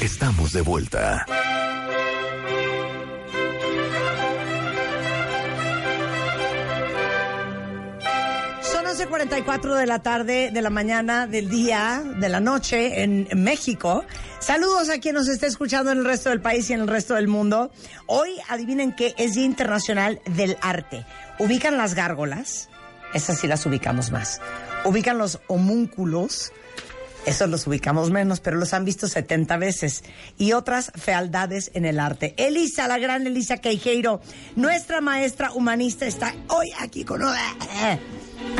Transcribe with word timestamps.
estamos 0.00 0.52
de 0.52 0.62
vuelta. 0.62 1.26
11.44 9.00 9.76
de 9.76 9.86
la 9.86 10.02
tarde, 10.02 10.50
de 10.52 10.60
la 10.60 10.68
mañana, 10.68 11.26
del 11.26 11.48
día, 11.48 12.02
de 12.18 12.28
la 12.28 12.38
noche 12.38 13.02
en 13.02 13.26
México. 13.34 14.04
Saludos 14.40 14.90
a 14.90 14.98
quien 14.98 15.14
nos 15.14 15.26
esté 15.26 15.46
escuchando 15.46 15.90
en 15.90 15.98
el 15.98 16.04
resto 16.04 16.28
del 16.28 16.42
país 16.42 16.68
y 16.68 16.74
en 16.74 16.80
el 16.80 16.86
resto 16.86 17.14
del 17.14 17.26
mundo. 17.26 17.72
Hoy, 18.04 18.28
adivinen 18.50 18.94
qué, 18.94 19.14
es 19.16 19.32
Día 19.32 19.46
Internacional 19.46 20.20
del 20.26 20.58
Arte. 20.60 21.06
¿Ubican 21.38 21.78
las 21.78 21.94
gárgolas? 21.94 22.68
Esas 23.14 23.38
sí 23.38 23.46
las 23.46 23.64
ubicamos 23.64 24.10
más. 24.10 24.42
¿Ubican 24.84 25.16
los 25.16 25.40
homúnculos? 25.46 26.52
Esos 27.24 27.48
los 27.48 27.66
ubicamos 27.66 28.10
menos, 28.10 28.40
pero 28.40 28.58
los 28.58 28.74
han 28.74 28.84
visto 28.84 29.08
70 29.08 29.56
veces. 29.56 30.04
Y 30.36 30.52
otras 30.52 30.92
fealdades 30.94 31.70
en 31.72 31.86
el 31.86 32.00
arte. 32.00 32.34
Elisa, 32.36 32.86
la 32.86 32.98
gran 32.98 33.26
Elisa 33.26 33.56
Queijeiro, 33.56 34.20
nuestra 34.56 35.00
maestra 35.00 35.52
humanista, 35.52 36.04
está 36.04 36.34
hoy 36.48 36.70
aquí 36.78 37.04
con... 37.04 37.22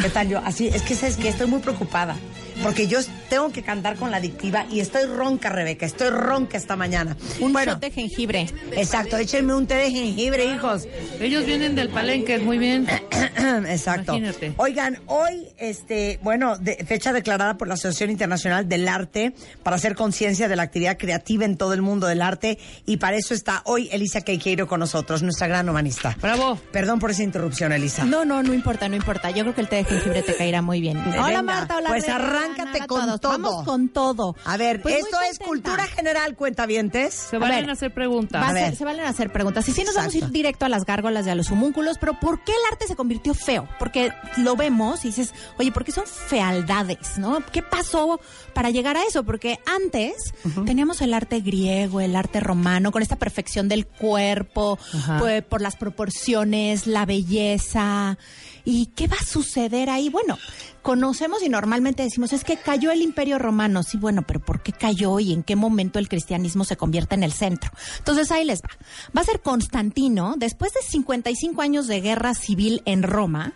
¿Qué 0.00 0.09
tal 0.11 0.28
yo? 0.28 0.39
Así, 0.45 0.69
es 0.69 0.83
que 0.83 0.95
sabes 0.95 1.17
que 1.17 1.28
estoy 1.28 1.47
muy 1.47 1.61
preocupada. 1.61 2.17
Porque 2.62 2.86
yo 2.86 2.98
tengo 3.28 3.50
que 3.50 3.62
cantar 3.62 3.97
con 3.97 4.11
la 4.11 4.19
adictiva 4.19 4.67
y 4.70 4.81
estoy 4.81 5.05
ronca, 5.05 5.48
Rebeca. 5.48 5.87
Estoy 5.87 6.11
ronca 6.11 6.59
esta 6.59 6.77
mañana. 6.77 7.17
Un 7.41 7.53
bueno, 7.53 7.72
shot 7.72 7.81
de 7.81 7.91
jengibre. 7.91 8.48
Exacto, 8.72 9.17
échenme 9.17 9.55
un 9.55 9.67
té 9.67 9.77
de 9.77 9.91
jengibre, 9.91 10.45
hijos. 10.45 10.87
Ellos 11.20 11.47
vienen 11.47 11.75
del 11.75 11.89
palenque, 11.89 12.39
muy 12.39 12.59
bien. 12.59 12.87
Exacto. 13.69 14.17
Imagínate. 14.17 14.55
Oigan, 14.57 14.99
hoy, 15.07 15.49
este, 15.59 16.19
bueno, 16.23 16.57
de- 16.59 16.77
fecha 16.87 17.13
declarada 17.13 17.57
por 17.57 17.69
la 17.69 17.75
Asociación 17.75 18.11
Internacional 18.11 18.69
del 18.69 18.89
Arte 18.89 19.35
para 19.63 19.77
hacer 19.77 19.95
conciencia 19.95 20.49
de 20.49 20.57
la 20.57 20.63
actividad 20.63 20.97
creativa 20.99 21.45
en 21.45 21.57
todo 21.57 21.73
el 21.75 21.83
mundo 21.83 22.07
del 22.07 22.23
arte 22.23 22.59
y 22.87 22.97
para 22.99 23.17
eso 23.17 23.35
está 23.35 23.63
hoy 23.65 23.89
Elisa 23.93 24.21
Queijeiro 24.23 24.67
con 24.67 24.81
nosotros, 24.81 25.23
nuestra 25.23 25.47
gran 25.47 25.69
humanista. 25.69 26.17
Bravo. 26.21 26.59
Perdón 26.73 26.99
por 26.99 27.11
esa 27.11 27.23
interrupción, 27.23 27.73
Elisa. 27.73 28.05
No, 28.05 28.25
no, 28.25 28.43
no 28.43 28.55
importa, 28.55 28.89
no 28.89 28.97
importa. 28.97 29.31
Yo 29.31 29.43
creo 29.45 29.55
que 29.55 29.61
el 29.63 29.69
té 29.69 29.77
de 29.77 29.85
jengibre 29.85 30.23
te 30.23 30.35
caerá 30.35 30.63
muy 30.63 30.81
bien. 30.81 31.03
Venga, 31.05 31.25
Hola 31.25 31.43
Marta, 31.43 31.77
hola 31.79 31.89
pues 31.91 32.09
arráncate 32.09 32.87
con 32.87 33.07
todos. 33.07 33.21
todo. 33.21 33.33
Vamos 33.33 33.65
con 33.65 33.89
todo. 33.89 34.37
A 34.45 34.57
ver, 34.57 34.83
Pues 34.83 34.97
esto 34.97 35.17
es 35.31 35.39
cultura 35.39 35.87
general, 35.87 36.37
cuentavientes. 36.37 37.15
Se 37.15 37.37
A 37.37 37.39
ver, 37.41 37.69
a 37.69 37.73
hacer 37.73 37.93
preguntas. 37.93 38.43
Va 38.43 38.47
a 38.49 38.51
A 38.51 38.55
ser- 38.55 38.77
se 38.77 38.85
valen 38.85 39.05
a 39.05 39.09
hacer 39.09 39.31
preguntas. 39.33 39.69
Y 39.69 39.73
sí 39.73 39.85
nos 39.85 39.95
vamos 39.95 40.15
a 40.15 40.19
ir 40.19 40.31
directo 40.31 40.65
a 40.65 40.69
las 40.69 40.85
gárgolas 40.85 41.27
y 41.27 41.31
a 41.31 41.35
los 41.35 41.51
homúnculos, 41.51 41.99
pero 41.99 42.19
¿por 42.21 42.43
qué 42.45 42.53
el 42.53 42.73
arte 42.73 42.87
se 42.87 42.97
convirtió 42.97 43.30
feo? 43.34 43.69
Porque 43.78 44.12
lo 44.36 44.56
vemos 44.56 45.05
y 45.05 45.09
dices, 45.09 45.33
oye, 45.59 45.73
¿por 45.73 45.84
qué 45.84 45.92
son 45.92 46.06
fealdades? 46.06 47.19
¿No? 47.19 47.41
¿Qué 47.53 47.62
pasó 47.62 48.20
para 48.53 48.70
llegar 48.70 48.97
a 48.97 49.05
eso? 49.05 49.25
Porque 49.25 49.59
antes 49.66 50.34
teníamos 50.66 51.00
el 51.03 51.15
arte 51.15 51.41
griego, 51.41 52.00
el 52.00 52.16
arte 52.16 52.41
romano, 52.41 52.93
con 52.93 53.03
esta 53.03 53.16
perfección 53.16 53.69
del 53.69 53.87
cuerpo, 53.87 54.78
pues, 55.19 55.43
por 55.43 55.60
las 55.60 55.77
proporciones, 55.77 56.87
la 56.87 57.06
belleza. 57.06 58.19
¿Y 58.65 58.87
qué 58.87 59.06
va 59.09 59.16
a 59.21 59.25
suceder 59.25 59.88
ahí? 59.91 60.09
Bueno, 60.10 60.38
conocemos 60.83 61.43
y 61.43 61.49
normalmente 61.49 62.03
decimos, 62.03 62.33
es 62.33 62.45
que 62.45 62.57
cayó 62.57 62.91
el 62.91 63.03
imperio 63.03 63.39
romano. 63.39 63.83
Sí, 63.83 63.97
bueno, 63.99 64.23
pero 64.27 64.41
¿por 64.41 64.63
qué 64.63 64.73
cayó 64.73 65.21
y 65.21 65.33
en 65.33 65.43
qué 65.43 65.57
momento 65.57 65.99
el 65.99 66.09
cristianismo 66.09 66.65
se 66.65 66.77
convierte 66.77 67.15
en 67.15 67.23
el 67.23 67.33
centro? 67.33 67.71
Entonces 67.99 68.31
ahí 68.31 68.45
les 68.45 68.61
va. 68.63 68.71
Va 69.17 69.23
a 69.23 69.25
ser 69.25 69.41
Constantino, 69.41 70.35
después 70.37 70.73
de 70.73 70.81
55 70.83 71.63
años 71.63 71.87
de 71.87 72.01
guerra 72.01 72.35
civil 72.35 72.83
en 72.85 73.03
Roma, 73.03 73.55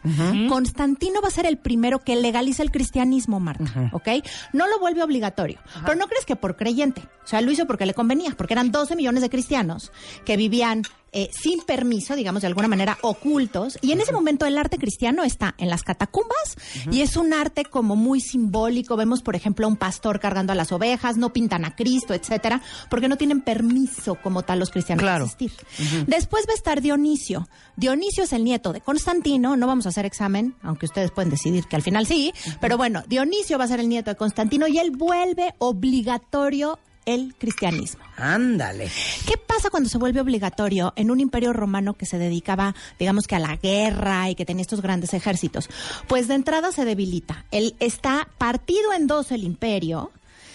Constantino 0.49 1.21
va 1.23 1.29
a 1.29 1.31
ser 1.31 1.47
el 1.47 1.59
primero 1.59 1.99
que 2.01 2.17
legaliza 2.17 2.63
el 2.63 2.71
cristianismo, 2.71 3.41
Marta, 3.41 3.91
¿ok? 3.93 4.09
No 4.53 4.67
lo 4.67 4.79
vuelve 4.79 5.03
obligatorio, 5.03 5.59
pero 5.85 5.97
no 5.97 6.07
crees 6.07 6.25
que 6.25 6.37
por 6.37 6.57
creyente. 6.57 7.03
O 7.25 7.27
sea, 7.27 7.41
lo 7.41 7.51
hizo 7.51 7.67
porque 7.67 7.87
le 7.87 7.95
convenía, 7.95 8.33
porque 8.37 8.53
eran 8.55 8.71
12 8.71 8.97
millones 8.97 9.23
de 9.23 9.31
cristianos 9.31 9.93
que 10.25 10.37
vivían 10.37 10.83
eh, 11.15 11.31
sin 11.33 11.61
permiso, 11.63 12.17
digamos, 12.17 12.43
de 12.43 12.49
alguna 12.49 12.69
manera 12.69 12.99
ocultos. 13.03 13.79
Y 13.81 13.93
en 13.93 14.01
ese 14.01 14.13
momento 14.13 14.45
el 14.47 14.59
arte 14.59 14.77
cristiano 14.79 15.23
está 15.25 15.55
en 15.59 15.71
las 15.71 15.83
catacumbas 15.83 16.57
y 16.91 17.01
es 17.03 17.17
un 17.17 17.33
arte 17.33 17.65
como 17.65 17.97
muy 17.97 18.21
simbólico. 18.21 18.97
Vemos, 18.97 19.23
por 19.23 19.37
ejemplo, 19.37 19.67
a 19.67 19.69
un 19.71 19.77
pastor 19.77 20.21
cargando 20.21 20.53
a 20.53 20.57
las 20.57 20.73
ovejas, 20.73 21.17
no 21.17 21.33
pintan 21.33 21.65
a 21.65 21.75
Cristo, 21.77 22.13
etcétera, 22.15 22.61
porque 22.91 23.09
no 23.09 23.17
tienen 23.17 23.41
permiso 23.41 24.17
como 24.17 24.43
tal 24.43 24.59
los 24.59 24.71
cristianos 24.71 25.03
Claro. 25.03 25.25
de 25.27 25.31
existir. 25.33 26.05
Después 26.07 26.47
va 26.49 26.53
a 26.53 26.57
estar 26.57 26.81
Dionisio. 26.83 27.49
Dionisio 27.77 28.25
es 28.25 28.33
el 28.33 28.45
nieto 28.45 28.73
de 28.73 28.81
Constantino. 28.81 29.57
No 29.57 29.67
vamos 29.67 29.87
a 29.87 29.91
hacer 29.91 30.05
examen, 30.07 30.55
aunque 30.63 30.87
ustedes 30.87 31.11
pueden 31.13 31.31
decidir 31.31 31.65
que 31.67 31.77
al 31.77 31.83
final 31.83 32.07
sí. 32.07 32.33
Pero 32.61 32.77
bueno, 32.77 33.03
Dionisio 33.07 33.57
va 33.57 33.65
a 33.65 33.69
ser 33.69 33.81
el 33.81 33.89
nieto 33.89 34.11
de 34.11 34.17
Constantino 34.17 34.67
y 34.67 34.79
él 34.79 34.91
vuelve 34.91 35.55
obligatorio 35.59 36.79
el 37.07 37.35
cristianismo. 37.39 38.03
Ándale. 38.17 38.91
¿Qué 39.27 39.37
pasa 39.37 39.71
cuando 39.71 39.89
se 39.89 39.99
vuelve 39.99 40.21
obligatorio 40.21 40.93
en 40.97 41.11
un 41.11 41.21
imperio 41.21 41.53
romano 41.53 41.95
que 41.95 42.07
se 42.07 42.19
dedicaba, 42.19 42.75
digamos 42.99 43.27
que 43.27 43.37
a 43.37 43.41
la 43.41 43.57
guerra 43.57 44.31
y 44.31 44.35
que 44.35 44.45
tenía 44.45 44.63
estos 44.63 44.83
grandes 44.83 45.15
ejércitos? 45.15 45.69
Pues 46.07 46.29
de 46.29 46.35
entrada 46.35 46.73
se 46.73 46.85
debilita. 46.85 47.45
Él 47.51 47.77
está 47.81 48.29
partido 48.39 48.93
en 48.93 49.07
dos 49.07 49.33
el 49.33 49.45
imperio 49.45 50.11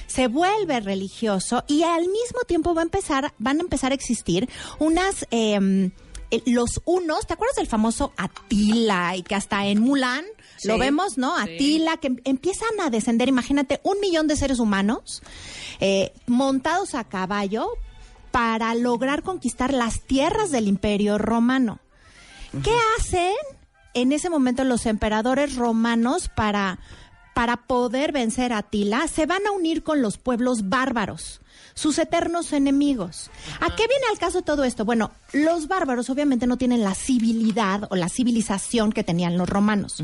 se 0.07 0.27
vuelve 0.27 0.79
religioso 0.79 1.63
y 1.67 1.83
al 1.83 2.01
mismo 2.01 2.41
tiempo 2.47 2.73
va 2.73 2.81
a 2.81 2.83
empezar, 2.83 3.31
van 3.37 3.59
a 3.59 3.61
empezar 3.61 3.91
a 3.91 3.95
existir 3.95 4.49
unas 4.79 5.27
eh, 5.29 5.91
los 6.45 6.81
unos, 6.85 7.25
¿te 7.27 7.33
acuerdas 7.33 7.55
del 7.55 7.67
famoso 7.67 8.13
Atila 8.17 9.15
y 9.15 9.23
que 9.23 9.35
hasta 9.35 9.65
en 9.65 9.81
Mulan 9.81 10.25
lo 10.63 10.77
vemos, 10.77 11.17
¿no? 11.17 11.35
Atila, 11.35 11.97
que 11.97 12.07
em- 12.07 12.17
empiezan 12.23 12.69
a 12.81 12.89
descender, 12.89 13.29
imagínate, 13.29 13.79
un 13.83 13.99
millón 13.99 14.27
de 14.27 14.35
seres 14.35 14.59
humanos 14.59 15.21
eh, 15.79 16.13
montados 16.27 16.95
a 16.95 17.03
caballo 17.03 17.69
para 18.31 18.75
lograr 18.75 19.23
conquistar 19.23 19.73
las 19.73 20.01
tierras 20.01 20.51
del 20.51 20.67
imperio 20.67 21.17
romano. 21.17 21.79
¿Qué 22.63 22.75
hacen 22.97 23.33
en 23.93 24.11
ese 24.11 24.29
momento 24.29 24.63
los 24.63 24.85
emperadores 24.85 25.55
romanos 25.55 26.29
para, 26.29 26.79
para 27.39 27.55
poder 27.55 28.11
vencer 28.11 28.51
a 28.51 28.57
Atila? 28.57 29.07
Se 29.07 29.25
van 29.25 29.47
a 29.47 29.51
unir 29.51 29.81
con 29.81 30.01
los 30.01 30.17
pueblos 30.17 30.67
bárbaros, 30.67 31.39
sus 31.73 31.97
eternos 31.97 32.51
enemigos. 32.51 33.31
¿A 33.61 33.73
qué 33.77 33.87
viene 33.87 34.07
al 34.11 34.19
caso 34.19 34.41
todo 34.41 34.65
esto? 34.65 34.83
Bueno, 34.83 35.11
los 35.31 35.69
bárbaros 35.69 36.09
obviamente 36.09 36.47
no 36.47 36.57
tienen 36.57 36.83
la 36.83 36.95
civilidad 36.95 37.87
o 37.91 37.95
la 37.95 38.09
civilización 38.09 38.91
que 38.91 39.05
tenían 39.05 39.37
los 39.37 39.47
romanos. 39.47 40.03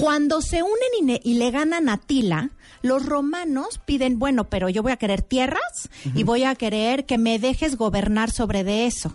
Cuando 0.00 0.40
se 0.40 0.62
unen 0.62 1.20
y, 1.22 1.34
le 1.34 1.50
ganan 1.50 1.90
a 1.90 1.94
Atila, 1.94 2.48
los 2.80 3.04
romanos 3.04 3.78
piden, 3.84 4.18
bueno, 4.18 4.44
pero 4.44 4.70
yo 4.70 4.82
voy 4.82 4.92
a 4.92 4.96
querer 4.96 5.20
tierras 5.20 5.90
y 6.14 6.22
voy 6.22 6.44
a 6.44 6.54
querer 6.54 7.04
que 7.04 7.18
me 7.18 7.38
dejes 7.38 7.76
gobernar 7.76 8.30
sobre 8.30 8.64
de 8.64 8.86
eso. 8.86 9.14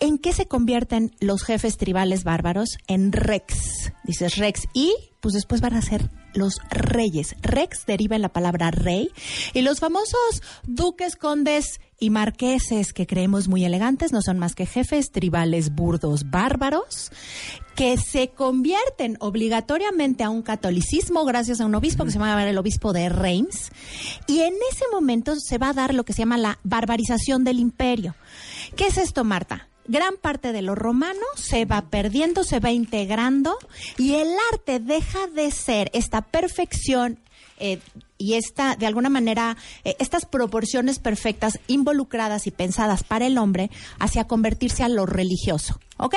¿En 0.00 0.18
qué 0.18 0.32
se 0.32 0.46
convierten 0.46 1.14
los 1.20 1.42
jefes 1.42 1.76
tribales 1.76 2.24
bárbaros? 2.24 2.78
En 2.86 3.12
rex. 3.12 3.92
Dices 4.04 4.36
rex. 4.36 4.62
Y 4.72 4.94
pues 5.20 5.34
después 5.34 5.60
van 5.60 5.74
a 5.74 5.82
ser 5.82 6.10
los 6.34 6.58
reyes. 6.70 7.34
Rex 7.40 7.86
deriva 7.86 8.16
en 8.16 8.22
la 8.22 8.28
palabra 8.28 8.70
rey. 8.70 9.10
Y 9.54 9.62
los 9.62 9.80
famosos 9.80 10.42
duques, 10.64 11.16
condes 11.16 11.80
y 11.98 12.10
marqueses 12.10 12.92
que 12.92 13.06
creemos 13.06 13.48
muy 13.48 13.64
elegantes 13.64 14.12
no 14.12 14.20
son 14.20 14.38
más 14.38 14.54
que 14.54 14.66
jefes 14.66 15.12
tribales 15.12 15.74
burdos 15.74 16.30
bárbaros 16.30 17.10
que 17.76 17.96
se 17.96 18.28
convierten 18.28 19.16
obligatoriamente 19.20 20.24
a 20.24 20.30
un 20.30 20.42
catolicismo 20.42 21.24
gracias 21.24 21.60
a 21.60 21.66
un 21.66 21.74
obispo 21.74 22.04
que 22.04 22.10
se 22.10 22.18
llama 22.18 22.48
el 22.48 22.58
obispo 22.58 22.92
de 22.92 23.08
Reims. 23.08 23.70
Y 24.26 24.40
en 24.40 24.54
ese 24.70 24.84
momento 24.92 25.34
se 25.36 25.58
va 25.58 25.70
a 25.70 25.72
dar 25.72 25.94
lo 25.94 26.04
que 26.04 26.12
se 26.12 26.20
llama 26.20 26.38
la 26.38 26.58
barbarización 26.62 27.44
del 27.44 27.58
imperio. 27.58 28.14
¿Qué 28.76 28.86
es 28.88 28.98
esto, 28.98 29.24
Marta? 29.24 29.68
Gran 29.86 30.16
parte 30.16 30.52
de 30.52 30.62
lo 30.62 30.74
romano 30.74 31.20
se 31.36 31.64
va 31.66 31.82
perdiendo, 31.90 32.44
se 32.44 32.60
va 32.60 32.70
integrando 32.70 33.58
y 33.98 34.14
el 34.14 34.28
arte 34.52 34.80
deja 34.80 35.26
de 35.26 35.50
ser 35.50 35.90
esta 35.92 36.22
perfección 36.22 37.20
eh, 37.58 37.80
y 38.18 38.34
esta, 38.34 38.76
de 38.76 38.86
alguna 38.86 39.10
manera, 39.10 39.56
eh, 39.84 39.96
estas 39.98 40.24
proporciones 40.24 40.98
perfectas 40.98 41.60
involucradas 41.66 42.46
y 42.46 42.50
pensadas 42.50 43.04
para 43.04 43.26
el 43.26 43.38
hombre 43.38 43.70
hacia 43.98 44.24
convertirse 44.24 44.82
a 44.82 44.88
lo 44.88 45.06
religioso, 45.06 45.78
¿ok? 45.98 46.16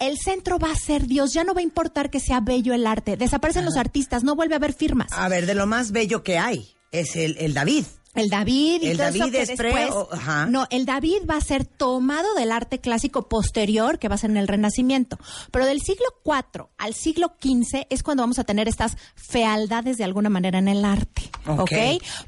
El 0.00 0.18
centro 0.18 0.58
va 0.58 0.72
a 0.72 0.76
ser 0.76 1.06
Dios, 1.06 1.34
ya 1.34 1.44
no 1.44 1.52
va 1.52 1.60
a 1.60 1.64
importar 1.64 2.10
que 2.10 2.18
sea 2.18 2.40
bello 2.40 2.72
el 2.72 2.86
arte, 2.86 3.16
desaparecen 3.16 3.64
los 3.64 3.76
artistas, 3.76 4.24
no 4.24 4.34
vuelve 4.34 4.54
a 4.54 4.56
haber 4.56 4.72
firmas. 4.72 5.12
A 5.12 5.28
ver, 5.28 5.44
de 5.44 5.54
lo 5.54 5.66
más 5.66 5.92
bello 5.92 6.22
que 6.22 6.38
hay 6.38 6.74
es 6.92 7.14
el, 7.14 7.36
el 7.38 7.52
David. 7.52 7.84
El 8.16 8.28
David 8.30 8.82
y 8.82 8.88
El 8.88 8.96
todo 8.96 9.06
eso 9.08 9.18
David 9.18 9.32
que 9.32 9.42
es 9.42 9.50
pre- 9.56 9.72
después- 9.74 9.90
o- 9.94 10.08
ajá. 10.12 10.46
No, 10.46 10.66
el 10.70 10.86
David 10.86 11.18
va 11.28 11.36
a 11.36 11.40
ser 11.40 11.64
tomado 11.64 12.34
del 12.34 12.52
arte 12.52 12.80
clásico 12.80 13.28
posterior, 13.28 13.98
que 13.98 14.08
va 14.08 14.14
a 14.14 14.18
ser 14.18 14.30
en 14.30 14.36
el 14.38 14.48
Renacimiento. 14.48 15.18
Pero 15.50 15.66
del 15.66 15.80
siglo 15.82 16.06
IV 16.24 16.68
al 16.78 16.94
siglo 16.94 17.34
XV 17.40 17.86
es 17.90 18.02
cuando 18.02 18.22
vamos 18.22 18.38
a 18.38 18.44
tener 18.44 18.68
estas 18.68 18.96
fealdades 19.14 19.96
de 19.98 20.04
alguna 20.04 20.30
manera 20.30 20.58
en 20.58 20.68
el 20.68 20.84
arte. 20.84 21.22
Ok. 21.46 21.60
¿Ok? 21.60 21.72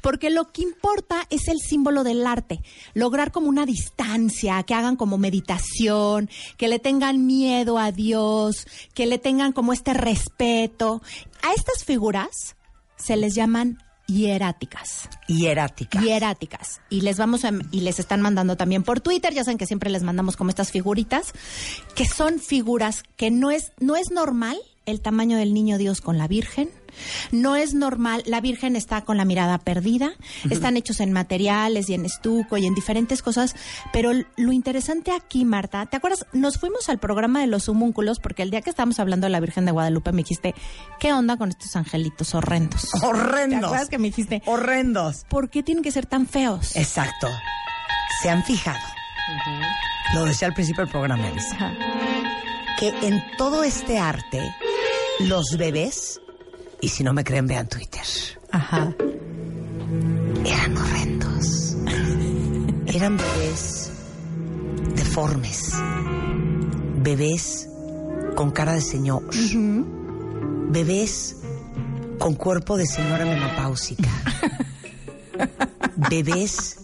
Porque 0.01 0.29
lo 0.29 0.51
que 0.51 0.61
importa 0.61 1.25
es 1.29 1.47
el 1.47 1.59
símbolo 1.59 2.03
del 2.03 2.25
arte. 2.25 2.61
Lograr 2.93 3.31
como 3.31 3.49
una 3.49 3.65
distancia, 3.65 4.61
que 4.63 4.73
hagan 4.73 4.95
como 4.95 5.17
meditación, 5.17 6.29
que 6.57 6.67
le 6.67 6.79
tengan 6.79 7.25
miedo 7.25 7.77
a 7.79 7.91
Dios, 7.91 8.67
que 8.93 9.05
le 9.05 9.17
tengan 9.17 9.51
como 9.51 9.73
este 9.73 9.93
respeto. 9.93 11.01
A 11.41 11.53
estas 11.53 11.83
figuras 11.83 12.55
se 12.97 13.15
les 13.17 13.33
llaman 13.35 13.79
hieráticas. 14.09 15.09
Hierática. 15.27 16.01
hieráticas. 16.01 16.81
Y 16.89 17.01
les 17.01 17.17
vamos 17.17 17.45
a, 17.45 17.51
y 17.71 17.81
les 17.81 17.99
están 17.99 18.21
mandando 18.21 18.57
también 18.57 18.83
por 18.83 18.99
Twitter. 18.99 19.33
Ya 19.33 19.43
saben 19.43 19.57
que 19.57 19.65
siempre 19.65 19.89
les 19.89 20.03
mandamos 20.03 20.35
como 20.35 20.49
estas 20.49 20.71
figuritas 20.71 21.33
que 21.95 22.05
son 22.05 22.39
figuras 22.39 23.03
que 23.15 23.31
no 23.31 23.51
es 23.51 23.71
no 23.79 23.95
es 23.95 24.11
normal 24.11 24.57
el 24.85 25.01
tamaño 25.01 25.37
del 25.37 25.53
niño 25.53 25.77
Dios 25.77 26.01
con 26.01 26.17
la 26.17 26.27
Virgen 26.27 26.69
no 27.31 27.55
es 27.55 27.73
normal 27.73 28.23
la 28.25 28.41
Virgen 28.41 28.75
está 28.75 29.01
con 29.01 29.17
la 29.17 29.25
mirada 29.25 29.57
perdida 29.57 30.11
están 30.49 30.77
hechos 30.77 30.99
en 30.99 31.11
materiales 31.11 31.89
y 31.89 31.93
en 31.93 32.05
estuco 32.05 32.57
y 32.57 32.65
en 32.65 32.73
diferentes 32.73 33.21
cosas 33.21 33.55
pero 33.93 34.11
lo 34.37 34.51
interesante 34.51 35.11
aquí 35.11 35.45
Marta 35.45 35.85
te 35.85 35.97
acuerdas 35.97 36.25
nos 36.33 36.57
fuimos 36.57 36.89
al 36.89 36.99
programa 36.99 37.41
de 37.41 37.47
los 37.47 37.69
homúnculos 37.69 38.19
porque 38.19 38.43
el 38.43 38.51
día 38.51 38.61
que 38.61 38.69
estábamos 38.69 38.99
hablando 38.99 39.25
de 39.25 39.31
la 39.31 39.39
Virgen 39.39 39.65
de 39.65 39.71
Guadalupe 39.71 40.11
me 40.11 40.23
dijiste 40.23 40.53
qué 40.99 41.13
onda 41.13 41.37
con 41.37 41.49
estos 41.49 41.75
angelitos 41.75 42.33
horrendos 42.35 42.89
Horrendos. 43.03 43.59
¿Te 43.59 43.65
acuerdas 43.65 43.89
que 43.89 43.97
me 43.97 44.07
dijiste 44.07 44.41
Horrendos. 44.45 45.25
¿Por 45.29 45.49
qué 45.49 45.63
tienen 45.63 45.83
que 45.83 45.91
ser 45.91 46.05
tan 46.05 46.27
feos? 46.27 46.75
Exacto. 46.75 47.27
Se 48.21 48.29
han 48.29 48.43
fijado. 48.43 48.79
Lo 50.13 50.25
decía 50.25 50.47
al 50.47 50.53
principio 50.53 50.83
del 50.83 50.91
programa, 50.91 51.27
Elisa. 51.27 51.73
Que 52.79 52.89
en 53.03 53.23
todo 53.37 53.63
este 53.63 53.99
arte, 53.99 54.55
los 55.19 55.57
bebés, 55.57 56.19
y 56.81 56.89
si 56.89 57.03
no 57.03 57.13
me 57.13 57.23
creen, 57.23 57.47
vean 57.47 57.67
Twitter, 57.67 58.03
Ajá. 58.51 58.93
eran 60.45 60.77
horrendos. 60.77 61.75
Eran 62.91 63.17
bebés 63.17 63.91
deformes. 64.95 65.73
Bebés 67.03 67.69
con 68.35 68.49
cara 68.51 68.73
de 68.73 68.81
señor. 68.81 69.23
Bebés 70.71 71.37
con 72.17 72.33
cuerpo 72.33 72.77
de 72.77 72.87
señora 72.87 73.25
menopáusica. 73.25 74.09
Bebés 76.09 76.79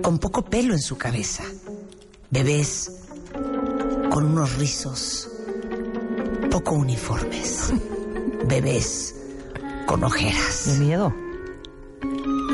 con 0.00 0.18
poco 0.18 0.44
pelo 0.46 0.72
en 0.72 0.80
su 0.80 0.96
cabeza. 0.96 1.44
Bebés 2.30 2.90
con 4.10 4.24
unos 4.24 4.56
rizos 4.56 5.28
poco 6.50 6.74
uniformes. 6.74 7.72
Bebés 8.52 9.14
con 9.86 10.04
ojeras. 10.04 10.64
De 10.66 10.84
miedo. 10.84 11.14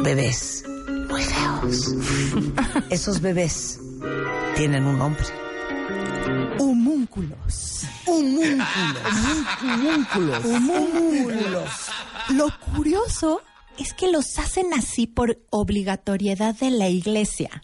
Bebés 0.04 0.62
muy 1.10 1.20
feos. 1.24 1.92
Esos 2.90 3.20
bebés 3.20 3.80
tienen 4.54 4.84
un 4.86 4.96
nombre. 4.96 5.24
Homúnculos. 6.60 7.82
Homúnculos. 8.06 8.64
Homúnculos. 10.44 11.70
Lo 12.28 12.48
curioso 12.76 13.42
es 13.76 13.92
que 13.92 14.06
los 14.06 14.38
hacen 14.38 14.72
así 14.74 15.08
por 15.08 15.40
obligatoriedad 15.50 16.54
de 16.54 16.70
la 16.70 16.88
iglesia. 16.88 17.60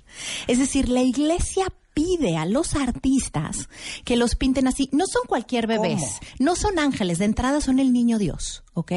Es 0.48 0.58
decir, 0.58 0.88
la 0.88 1.02
iglesia 1.02 1.68
pide 2.04 2.36
a 2.36 2.44
los 2.44 2.74
artistas 2.74 3.68
que 4.04 4.16
los 4.16 4.34
pinten 4.34 4.66
así. 4.66 4.88
No 4.92 5.06
son 5.06 5.22
cualquier 5.26 5.66
bebés, 5.66 6.02
¿Cómo? 6.02 6.30
no 6.38 6.56
son 6.56 6.78
ángeles, 6.78 7.18
de 7.18 7.24
entrada 7.24 7.60
son 7.60 7.78
el 7.78 7.92
niño 7.92 8.18
Dios, 8.18 8.62
¿ok? 8.74 8.92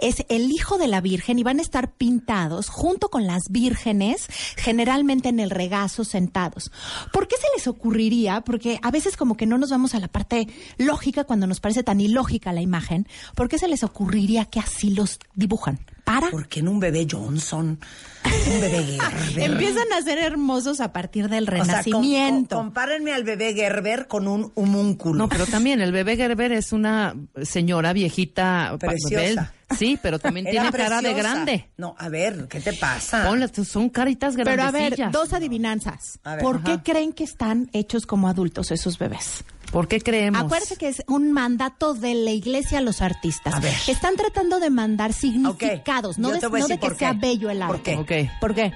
Es 0.00 0.24
el 0.28 0.50
hijo 0.50 0.78
de 0.78 0.88
la 0.88 1.00
Virgen 1.00 1.38
y 1.38 1.42
van 1.42 1.58
a 1.58 1.62
estar 1.62 1.92
pintados 1.92 2.68
junto 2.68 3.10
con 3.10 3.26
las 3.26 3.50
vírgenes, 3.50 4.28
generalmente 4.56 5.28
en 5.28 5.40
el 5.40 5.50
regazo 5.50 6.04
sentados. 6.04 6.72
¿Por 7.12 7.28
qué 7.28 7.36
se 7.36 7.48
les 7.56 7.66
ocurriría? 7.66 8.40
Porque 8.40 8.78
a 8.82 8.90
veces 8.90 9.16
como 9.16 9.36
que 9.36 9.46
no 9.46 9.58
nos 9.58 9.70
vamos 9.70 9.94
a 9.94 10.00
la 10.00 10.08
parte 10.08 10.48
lógica 10.78 11.24
cuando 11.24 11.46
nos 11.46 11.60
parece 11.60 11.82
tan 11.82 12.00
ilógica 12.00 12.52
la 12.52 12.62
imagen. 12.62 13.06
¿Por 13.34 13.48
qué 13.48 13.58
se 13.58 13.68
les 13.68 13.84
ocurriría 13.84 14.46
que 14.46 14.60
así 14.60 14.90
los 14.90 15.18
dibujan? 15.34 15.80
¿Para? 16.14 16.30
Porque 16.30 16.60
en 16.60 16.68
un 16.68 16.80
bebé 16.80 17.06
Johnson, 17.10 17.78
un 18.52 18.60
bebé 18.60 18.98
Gerber. 19.00 19.50
Empiezan 19.52 19.92
a 19.92 20.02
ser 20.02 20.18
hermosos 20.18 20.80
a 20.80 20.92
partir 20.92 21.28
del 21.28 21.44
O 21.44 21.46
sea, 21.46 21.58
com- 21.58 21.66
renacimiento. 21.68 22.56
com- 22.56 22.64
compárenme 22.66 23.12
al 23.12 23.24
bebé 23.24 23.54
Gerber 23.54 24.08
con 24.08 24.26
un 24.28 24.50
homúnculo. 24.54 25.18
No, 25.18 25.28
pero 25.28 25.46
también 25.46 25.80
el 25.80 25.92
bebé 25.92 26.16
Gerber 26.16 26.52
es 26.52 26.72
una 26.72 27.14
señora 27.42 27.92
viejita. 27.92 28.76
Preciosa. 28.78 29.16
bebé. 29.42 29.59
Sí, 29.78 29.98
pero 30.02 30.18
también 30.18 30.46
Era 30.46 30.70
tiene 30.70 30.76
cara 30.76 31.00
de 31.00 31.14
grande. 31.14 31.70
No, 31.76 31.94
a 31.98 32.08
ver, 32.08 32.48
¿qué 32.48 32.60
te 32.60 32.72
pasa? 32.72 33.24
Ponle, 33.26 33.48
son 33.48 33.88
caritas 33.88 34.34
Pero 34.36 34.62
a 34.62 34.70
ver, 34.70 35.10
dos 35.10 35.32
adivinanzas. 35.32 36.18
A 36.24 36.36
ver. 36.36 36.44
¿Por 36.44 36.62
qué 36.62 36.80
creen 36.82 37.12
que 37.12 37.24
están 37.24 37.70
hechos 37.72 38.06
como 38.06 38.28
adultos 38.28 38.70
esos 38.70 38.98
bebés? 38.98 39.44
¿Por 39.70 39.86
qué 39.86 40.00
creemos? 40.00 40.42
Acuérdense 40.42 40.76
que 40.76 40.88
es 40.88 41.02
un 41.06 41.32
mandato 41.32 41.94
de 41.94 42.14
la 42.14 42.32
iglesia 42.32 42.78
a 42.78 42.80
los 42.80 43.02
artistas. 43.02 43.54
A 43.54 43.60
ver. 43.60 43.74
Están 43.86 44.16
tratando 44.16 44.58
de 44.58 44.70
mandar 44.70 45.12
significados, 45.12 46.18
no 46.18 46.30
de, 46.30 46.40
no 46.40 46.66
que 46.66 46.78
por 46.78 46.96
sea 46.96 47.12
qué. 47.12 47.18
bello 47.20 47.50
el 47.50 47.60
¿Por 47.60 47.76
arte. 47.76 48.04
qué? 48.06 48.24
Ok. 48.26 48.30
¿Por 48.40 48.54
qué? 48.54 48.72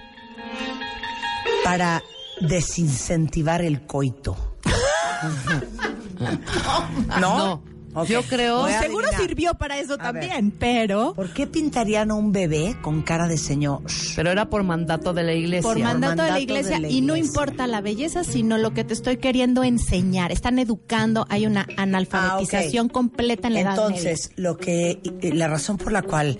Para 1.65 2.03
desincentivar 2.41 3.63
el 3.63 3.87
coito. 3.87 4.57
¿No? 7.21 7.39
No. 7.39 7.74
Yo 8.09 8.23
creo- 8.23 8.67
Seguro 8.69 9.07
adivinar. 9.07 9.21
sirvió 9.21 9.55
para 9.55 9.79
eso 9.79 9.95
A 9.95 9.99
también, 9.99 10.51
pero 10.51 11.15
¿Por 11.15 11.33
qué 11.33 11.47
pintarían 11.47 12.11
a 12.11 12.15
un 12.15 12.33
bebé 12.33 12.77
con 12.83 13.03
cara 13.03 13.29
de 13.29 13.39
señor? 13.39 13.81
Pero 14.17 14.31
era 14.31 14.51
por 14.51 14.63
mandato 14.65 15.13
de 15.13 15.23
la 15.23 15.33
iglesia. 15.33 15.63
por 15.63 15.79
mandato, 15.79 16.23
de, 16.23 16.31
la 16.31 16.41
iglesia, 16.41 16.75
de 16.77 16.81
la 16.81 16.89
y 16.89 17.01
no 17.01 17.17
importa 17.17 17.67
la 17.67 17.81
belleza, 17.81 18.25
sino 18.25 18.59
lo 18.59 18.75
que 18.75 18.85
te 18.85 18.95
estoy 18.95 19.19
queriendo 19.19 19.63
enseñar. 19.65 20.33
Están 20.33 20.59
educando, 20.59 21.27
hay 21.29 21.47
una 21.47 21.67
analfabetización 21.77 22.87
Ah, 22.87 22.89
ok. 22.89 22.93
completa 22.93 23.49
en 23.49 23.55
la 23.55 23.61
edad 23.61 23.71
media. 23.77 23.87
Entonces, 23.87 24.31
lo 24.37 24.57
que 24.57 25.01
la 25.23 25.49
razón 25.49 25.77
por 25.79 25.93
la 25.93 26.03
cual 26.03 26.39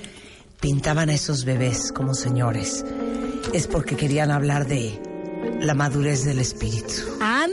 pintaban 0.61 1.11
a 1.11 1.15
esos 1.15 1.45
bebés 1.45 1.93
como 1.93 2.15
señores 2.15 2.85
es 3.53 3.67
porque 3.67 3.97
querían 3.97 4.31
hablar 4.31 4.67
de 4.67 4.99
la 5.61 5.75
madurez 5.75 6.25
del 6.25 6.39
espíritu. 6.39 6.95
¡Ándale! 7.21 7.44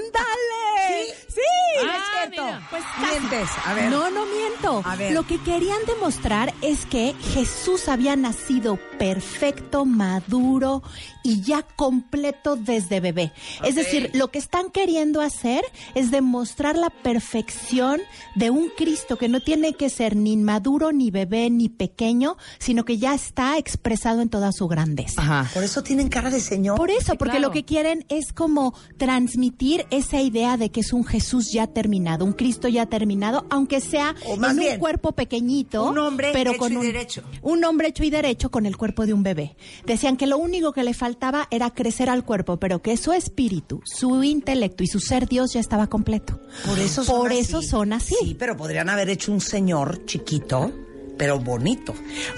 Pues 2.70 2.84
Mientes, 3.00 3.50
a 3.66 3.74
ver. 3.74 3.90
No, 3.90 4.10
no 4.10 4.26
miento. 4.26 4.82
A 4.86 4.96
ver. 4.96 5.14
Lo 5.14 5.24
que 5.24 5.40
querían 5.42 5.80
demostrar 5.86 6.54
es 6.62 6.86
que 6.86 7.16
Jesús 7.34 7.90
había 7.90 8.16
nacido 8.16 8.78
perfecto, 8.98 9.86
maduro 9.86 10.82
y 11.24 11.42
ya 11.42 11.64
completo 11.64 12.56
desde 12.56 13.00
bebé. 13.00 13.32
Es 13.64 13.76
decir, 13.76 14.12
lo 14.14 14.30
que 14.30 14.40
están 14.40 14.72
queriendo 14.72 15.22
hacer 15.22 15.64
es 15.96 16.12
demostrar 16.12 16.78
la 16.78 16.90
perfección 16.90 18.02
de 18.36 18.50
un 18.50 18.70
Cristo 18.76 19.18
que 19.18 19.30
no 19.30 19.40
tiene 19.40 19.74
que 19.74 19.90
ser 19.90 20.16
ni 20.16 20.38
maduro, 20.38 20.92
ni 20.92 21.12
bebé, 21.12 21.50
ni 21.50 21.70
pequeño, 21.70 22.38
sino 22.60 22.86
que 22.86 22.98
ya 22.98 23.14
está 23.14 23.58
expresado 23.58 24.22
en 24.22 24.30
toda 24.30 24.52
su 24.52 24.68
grandeza. 24.68 25.22
Ajá. 25.22 25.50
Por 25.54 25.64
eso 25.64 25.84
tienen 25.84 26.10
cara 26.10 26.30
de 26.30 26.40
señor. 26.40 26.78
Por 26.78 26.90
eso, 26.90 27.16
porque 27.16 27.38
claro. 27.38 27.48
lo 27.48 27.52
que 27.52 27.66
quieren 27.66 28.06
es 28.10 28.34
como 28.34 28.74
transmitir 28.98 29.86
esa 29.90 30.22
idea 30.22 30.58
de 30.58 30.72
que 30.72 30.82
es 30.82 30.94
un 30.94 31.06
Jesús 31.06 31.52
ya 31.52 31.68
terminado, 31.68 32.26
un 32.26 32.34
Cristo 32.34 32.68
ya 32.68 32.86
terminado, 32.86 33.46
aunque 33.50 33.82
sea 33.82 34.16
en 34.26 34.58
bien, 34.58 34.74
un 34.74 34.80
cuerpo 34.80 35.12
pequeñito, 35.14 35.90
un 35.90 35.98
hombre 35.98 36.32
pero 36.34 36.52
hecho 36.52 36.60
con 36.60 36.74
y 36.74 36.76
un, 36.78 36.82
derecho. 36.84 37.24
un 37.42 37.64
hombre 37.64 37.90
hecho 37.90 38.04
y 38.04 38.10
derecho 38.10 38.52
con 38.52 38.66
el 38.66 38.78
cuerpo 38.78 39.06
de 39.06 39.14
un 39.14 39.24
bebé. 39.24 39.56
Decían 39.86 40.18
que 40.18 40.28
lo 40.28 40.38
único 40.38 40.72
que 40.74 40.84
le 40.84 40.94
faltaba 41.12 41.48
era 41.52 41.70
crecer 41.72 42.10
al 42.10 42.24
cuerpo, 42.24 42.58
pero 42.58 42.82
que 42.82 42.96
su 42.96 43.12
espíritu, 43.12 43.82
su 43.86 44.24
intelecto 44.24 44.82
y 44.84 44.88
su 44.88 45.00
ser 45.02 45.28
Dios 45.28 45.52
ya 45.54 45.60
estaba 45.60 45.88
completo. 45.88 46.40
Por 46.66 46.80
eso 46.80 47.04
son 47.04 47.18
Por 47.18 47.32
así. 47.32 47.40
eso 47.40 47.62
son 47.62 47.92
así. 47.94 48.16
Sí, 48.22 48.36
pero 48.40 48.56
podrían 48.56 48.88
haber 48.90 49.10
hecho 49.10 49.34
un 49.34 49.42
señor 49.42 50.06
chiquito, 50.06 50.72
pero 51.18 51.38
bonito. 51.40 51.94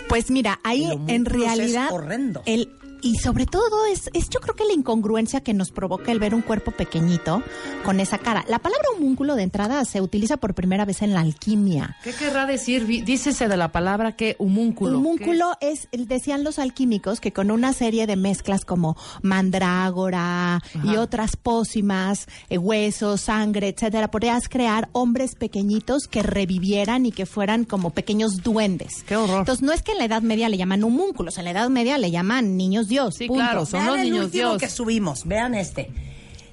Pues 0.10 0.32
mira, 0.32 0.60
ahí 0.64 0.90
en 1.08 1.26
realidad 1.26 1.90
horrendo. 1.92 2.42
el 2.48 2.70
y 3.04 3.18
sobre 3.18 3.46
todo 3.46 3.86
es, 3.86 4.10
es 4.14 4.30
yo 4.30 4.40
creo 4.40 4.56
que 4.56 4.64
la 4.64 4.74
incongruencia 4.74 5.42
que 5.42 5.54
nos 5.54 5.72
provoca 5.72 6.12
el 6.12 6.20
ver 6.20 6.34
un 6.34 6.42
cuerpo 6.42 6.72
pequeñito 6.72 7.44
con 7.84 8.00
esa 8.00 8.18
cara. 8.18 8.46
La 8.48 8.60
palabra 8.60 8.88
homúnculo 8.96 9.36
de 9.36 9.44
entrada 9.44 9.84
se 9.86 10.02
utiliza 10.02 10.38
por 10.38 10.54
primera 10.54 10.86
vez 10.86 11.02
en 11.02 11.14
la 11.14 11.20
alquimia. 11.20 11.98
¿Qué 12.04 12.14
querrá 12.14 12.46
decir? 12.46 12.86
Dícese 12.86 13.48
de 13.48 13.58
la 13.58 13.72
palabra 13.72 14.14
que 14.14 14.36
humúnculo. 14.40 14.98
Homúnculo 14.98 15.52
es, 15.60 15.90
decían 15.92 16.44
los 16.44 16.60
alquímicos, 16.60 17.20
que 17.20 17.34
con 17.34 17.52
una 17.52 17.74
serie 17.74 18.08
de 18.08 18.16
mezclas 18.16 18.64
como 18.66 18.96
mandrágora 19.22 20.62
y 20.84 20.96
otras 20.96 21.36
pócimas, 21.36 22.28
eh, 22.50 22.58
huesos, 22.58 23.22
sangre, 23.22 23.70
etcétera, 23.70 24.10
podrías 24.10 24.48
crear 24.48 24.90
hombres 24.94 25.36
pequeñitos 25.36 26.08
que 26.08 26.24
revivieran 26.24 27.06
y 27.06 27.12
que 27.12 27.26
fueran 27.26 27.66
como 27.66 27.90
pequeños 27.90 28.44
duendes. 28.44 29.04
Qué 29.06 29.18
horror. 29.18 29.40
Entonces, 29.40 29.64
no 29.64 29.74
es 29.74 29.84
que 29.84 29.92
en 29.92 29.98
la 29.98 30.06
Edad 30.06 30.22
Media 30.22 30.48
le 30.48 30.58
llaman 30.58 30.84
homúnculos, 30.84 31.38
en 31.38 31.46
la 31.46 31.52
Edad 31.52 31.70
Media 31.70 31.98
le 31.98 32.12
llaman 32.12 32.56
niños 32.56 32.88
Dios. 32.94 33.16
Sí, 33.16 33.28
punto. 33.28 33.44
claro, 33.44 33.66
son 33.66 33.80
Vean 33.82 33.88
los 33.88 33.98
el 33.98 34.04
niños 34.12 34.26
último 34.26 34.50
Dios. 34.50 34.58
que 34.62 34.70
subimos. 34.70 35.26
Vean 35.26 35.56
este. 35.56 35.90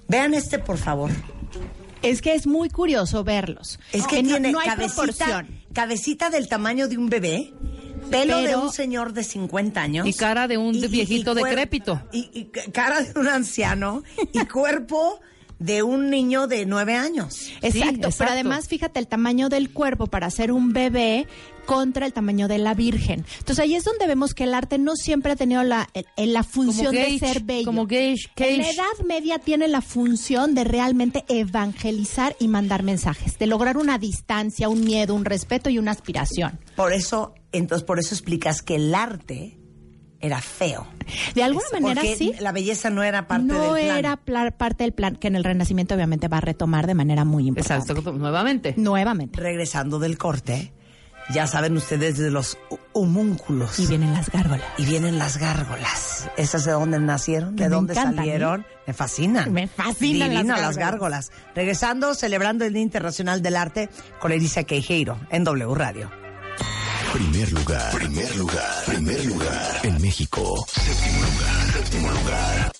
Vean 0.08 0.34
este, 0.34 0.58
por 0.58 0.78
favor. 0.78 1.10
Es 2.02 2.22
que 2.22 2.34
es 2.34 2.46
muy 2.46 2.70
curioso 2.70 3.22
verlos. 3.24 3.78
Es 3.92 4.06
que 4.06 4.22
no- 4.22 4.28
tiene 4.30 4.52
no 4.52 4.60
hay 4.60 4.68
cabecita, 4.68 5.02
proporción. 5.02 5.48
cabecita 5.74 6.30
del 6.30 6.48
tamaño 6.48 6.88
de 6.88 6.96
un 6.96 7.10
bebé, 7.10 7.52
pelo 8.10 8.38
de 8.40 8.56
un 8.56 8.72
señor 8.72 9.12
de 9.12 9.22
50 9.22 9.82
años. 9.82 10.06
Y 10.06 10.14
cara 10.14 10.48
de 10.48 10.56
un 10.56 10.72
viejito 10.80 11.34
decrépito. 11.34 12.00
Y, 12.12 12.30
y 12.32 12.44
ca- 12.46 12.62
cara 12.72 13.02
de 13.02 13.20
un 13.20 13.28
anciano 13.28 14.02
y 14.32 14.44
cuerpo 14.46 15.20
de 15.58 15.82
un 15.82 16.08
niño 16.08 16.46
de 16.46 16.64
9 16.64 16.94
años. 16.96 17.50
Exacto, 17.60 17.96
exacto. 17.96 18.14
pero 18.16 18.30
además 18.30 18.66
fíjate 18.66 18.98
el 18.98 19.06
tamaño 19.06 19.50
del 19.50 19.70
cuerpo 19.70 20.06
para 20.06 20.30
ser 20.30 20.52
un 20.52 20.72
bebé 20.72 21.26
contra 21.66 22.06
el 22.06 22.12
tamaño 22.12 22.48
de 22.48 22.58
la 22.58 22.74
virgen. 22.74 23.24
Entonces 23.38 23.58
ahí 23.60 23.74
es 23.74 23.84
donde 23.84 24.06
vemos 24.06 24.34
que 24.34 24.44
el 24.44 24.54
arte 24.54 24.78
no 24.78 24.96
siempre 24.96 25.32
ha 25.32 25.36
tenido 25.36 25.62
la, 25.62 25.88
la 26.16 26.42
función 26.42 26.94
de 26.94 27.18
ser 27.18 27.42
bello. 27.42 27.64
como 27.66 27.86
gauge, 27.86 28.28
En 28.36 28.58
la. 28.62 28.70
Edad 28.70 29.04
Media 29.06 29.38
tiene 29.38 29.68
la 29.68 29.80
función 29.80 30.54
de 30.54 30.64
realmente 30.64 31.24
evangelizar 31.28 32.34
y 32.38 32.48
mandar 32.48 32.82
mensajes, 32.82 33.38
de 33.38 33.46
lograr 33.46 33.76
una 33.76 33.98
distancia, 33.98 34.68
un 34.68 34.84
miedo, 34.84 35.14
un 35.14 35.24
respeto 35.24 35.70
y 35.70 35.78
una 35.78 35.90
aspiración. 35.92 36.58
Por 36.76 36.92
eso, 36.92 37.34
entonces 37.52 37.84
por 37.84 37.98
eso 37.98 38.14
explicas 38.14 38.62
que 38.62 38.76
el 38.76 38.94
arte 38.94 39.56
era 40.22 40.40
feo. 40.42 40.86
De 41.34 41.42
alguna 41.42 41.64
manera 41.72 42.02
Porque 42.02 42.14
sí. 42.16 42.32
la 42.40 42.52
belleza 42.52 42.90
no 42.90 43.02
era 43.02 43.26
parte 43.26 43.46
no 43.46 43.72
del 43.74 43.84
plan. 43.86 43.98
era 43.98 44.16
pla- 44.18 44.50
parte 44.50 44.84
del 44.84 44.92
plan 44.92 45.16
que 45.16 45.28
en 45.28 45.34
el 45.36 45.44
Renacimiento 45.44 45.94
obviamente 45.94 46.28
va 46.28 46.36
a 46.38 46.40
retomar 46.42 46.86
de 46.86 46.94
manera 46.94 47.24
muy 47.24 47.46
importante. 47.48 47.90
Exacto, 47.92 48.12
nuevamente. 48.12 48.74
Nuevamente. 48.76 49.40
Regresando 49.40 49.98
del 49.98 50.18
corte, 50.18 50.74
ya 51.28 51.46
saben 51.46 51.76
ustedes 51.76 52.18
de 52.18 52.30
los 52.30 52.58
homúnculos. 52.92 53.78
Y 53.78 53.86
vienen 53.86 54.12
las 54.12 54.30
gárgolas. 54.30 54.66
Y 54.78 54.84
vienen 54.84 55.18
las 55.18 55.36
gárgolas. 55.36 56.28
¿Esas 56.36 56.64
de 56.64 56.72
dónde 56.72 56.98
nacieron? 56.98 57.56
Que 57.56 57.64
¿De 57.64 57.68
dónde 57.68 57.92
encantan, 57.92 58.16
salieron? 58.16 58.66
Me 58.86 58.92
fascinan. 58.92 59.52
Me 59.52 59.68
fascinan 59.68 60.30
Divino, 60.30 60.54
las 60.54 60.62
las 60.62 60.78
gárgolas. 60.78 61.30
Regresando, 61.54 62.14
celebrando 62.14 62.64
el 62.64 62.72
Día 62.72 62.82
Internacional 62.82 63.42
del 63.42 63.56
Arte 63.56 63.88
con 64.18 64.32
Elisa 64.32 64.64
Queijeiro 64.64 65.18
en 65.30 65.44
W 65.44 65.74
Radio. 65.74 66.10
Primer 67.12 67.52
lugar, 67.52 67.92
primer 67.92 68.36
lugar, 68.36 68.84
primer 68.86 69.24
lugar. 69.24 69.80
En 69.82 70.00
México. 70.00 70.64
Séptimo 70.68 71.18
lugar, 71.18 71.72
séptimo 71.72 72.10
lugar. 72.10 72.79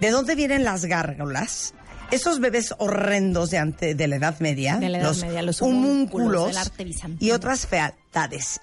de 0.00 0.10
dónde 0.10 0.34
vienen 0.34 0.64
las 0.64 0.86
gárgolas, 0.86 1.74
esos 2.10 2.40
bebés 2.40 2.74
horrendos 2.78 3.50
de, 3.50 3.58
ante, 3.58 3.94
de 3.94 4.08
la 4.08 4.16
Edad 4.16 4.38
Media, 4.40 4.76
De 4.76 4.88
la 4.88 4.98
Edad 4.98 5.08
los 5.08 5.22
Media, 5.22 5.42
los 5.42 5.62
homúnculos 5.62 6.26
homúnculos 6.26 6.46
del 6.48 6.56
arte 6.56 6.84
bizantino. 6.84 7.28
y 7.28 7.32
otras 7.32 7.66
fealdades 7.66 8.00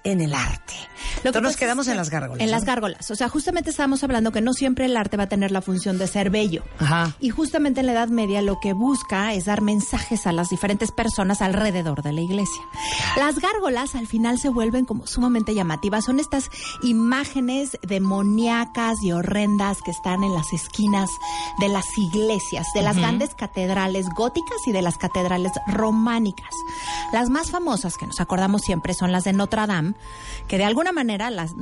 en 0.02 0.20
el 0.20 0.34
arte. 0.34 0.74
Lo 1.18 1.22
que 1.22 1.28
Entonces 1.28 1.42
nos 1.42 1.56
quedamos 1.56 1.86
en 1.86 1.96
las 1.96 2.10
gárgolas. 2.10 2.40
En 2.40 2.46
¿no? 2.46 2.50
las 2.50 2.64
gárgolas. 2.64 3.10
O 3.12 3.14
sea, 3.14 3.28
justamente 3.28 3.70
estábamos 3.70 4.02
hablando 4.02 4.32
que 4.32 4.40
no 4.40 4.52
siempre 4.52 4.86
el 4.86 4.96
arte 4.96 5.16
va 5.16 5.24
a 5.24 5.28
tener 5.28 5.52
la 5.52 5.62
función 5.62 5.96
de 5.96 6.08
ser 6.08 6.30
bello. 6.30 6.64
Ajá. 6.80 7.14
Y 7.20 7.30
justamente 7.30 7.78
en 7.78 7.86
la 7.86 7.92
Edad 7.92 8.08
Media 8.08 8.42
lo 8.42 8.58
que 8.58 8.72
busca 8.72 9.32
es 9.32 9.44
dar 9.44 9.60
mensajes 9.60 10.26
a 10.26 10.32
las 10.32 10.48
diferentes 10.48 10.90
personas 10.90 11.40
alrededor 11.40 12.02
de 12.02 12.12
la 12.12 12.20
iglesia. 12.20 12.62
Las 13.16 13.38
gárgolas 13.38 13.94
al 13.94 14.08
final 14.08 14.40
se 14.40 14.48
vuelven 14.48 14.86
como 14.86 15.06
sumamente 15.06 15.54
llamativas. 15.54 16.04
Son 16.04 16.18
estas 16.18 16.50
imágenes 16.82 17.78
demoníacas 17.82 19.00
y 19.04 19.12
horrendas 19.12 19.82
que 19.82 19.92
están 19.92 20.24
en 20.24 20.34
las 20.34 20.52
esquinas 20.52 21.10
de 21.60 21.68
las 21.68 21.86
iglesias, 21.96 22.66
de 22.74 22.82
las 22.82 22.96
grandes 22.96 23.36
catedrales 23.36 24.06
góticas 24.16 24.58
y 24.66 24.72
de 24.72 24.82
las 24.82 24.98
catedrales 24.98 25.52
románicas. 25.68 26.50
Las 27.12 27.30
más 27.30 27.52
famosas 27.52 27.96
que 27.96 28.06
nos 28.06 28.20
acordamos 28.20 28.62
siempre 28.62 28.94
son 28.94 29.12
las 29.12 29.22
de 29.22 29.32
Notre 29.32 29.43
Dame, 29.48 29.94
que 30.48 30.58
de 30.58 30.64
alguna 30.64 30.92
manera 30.92 31.30
las 31.30 31.52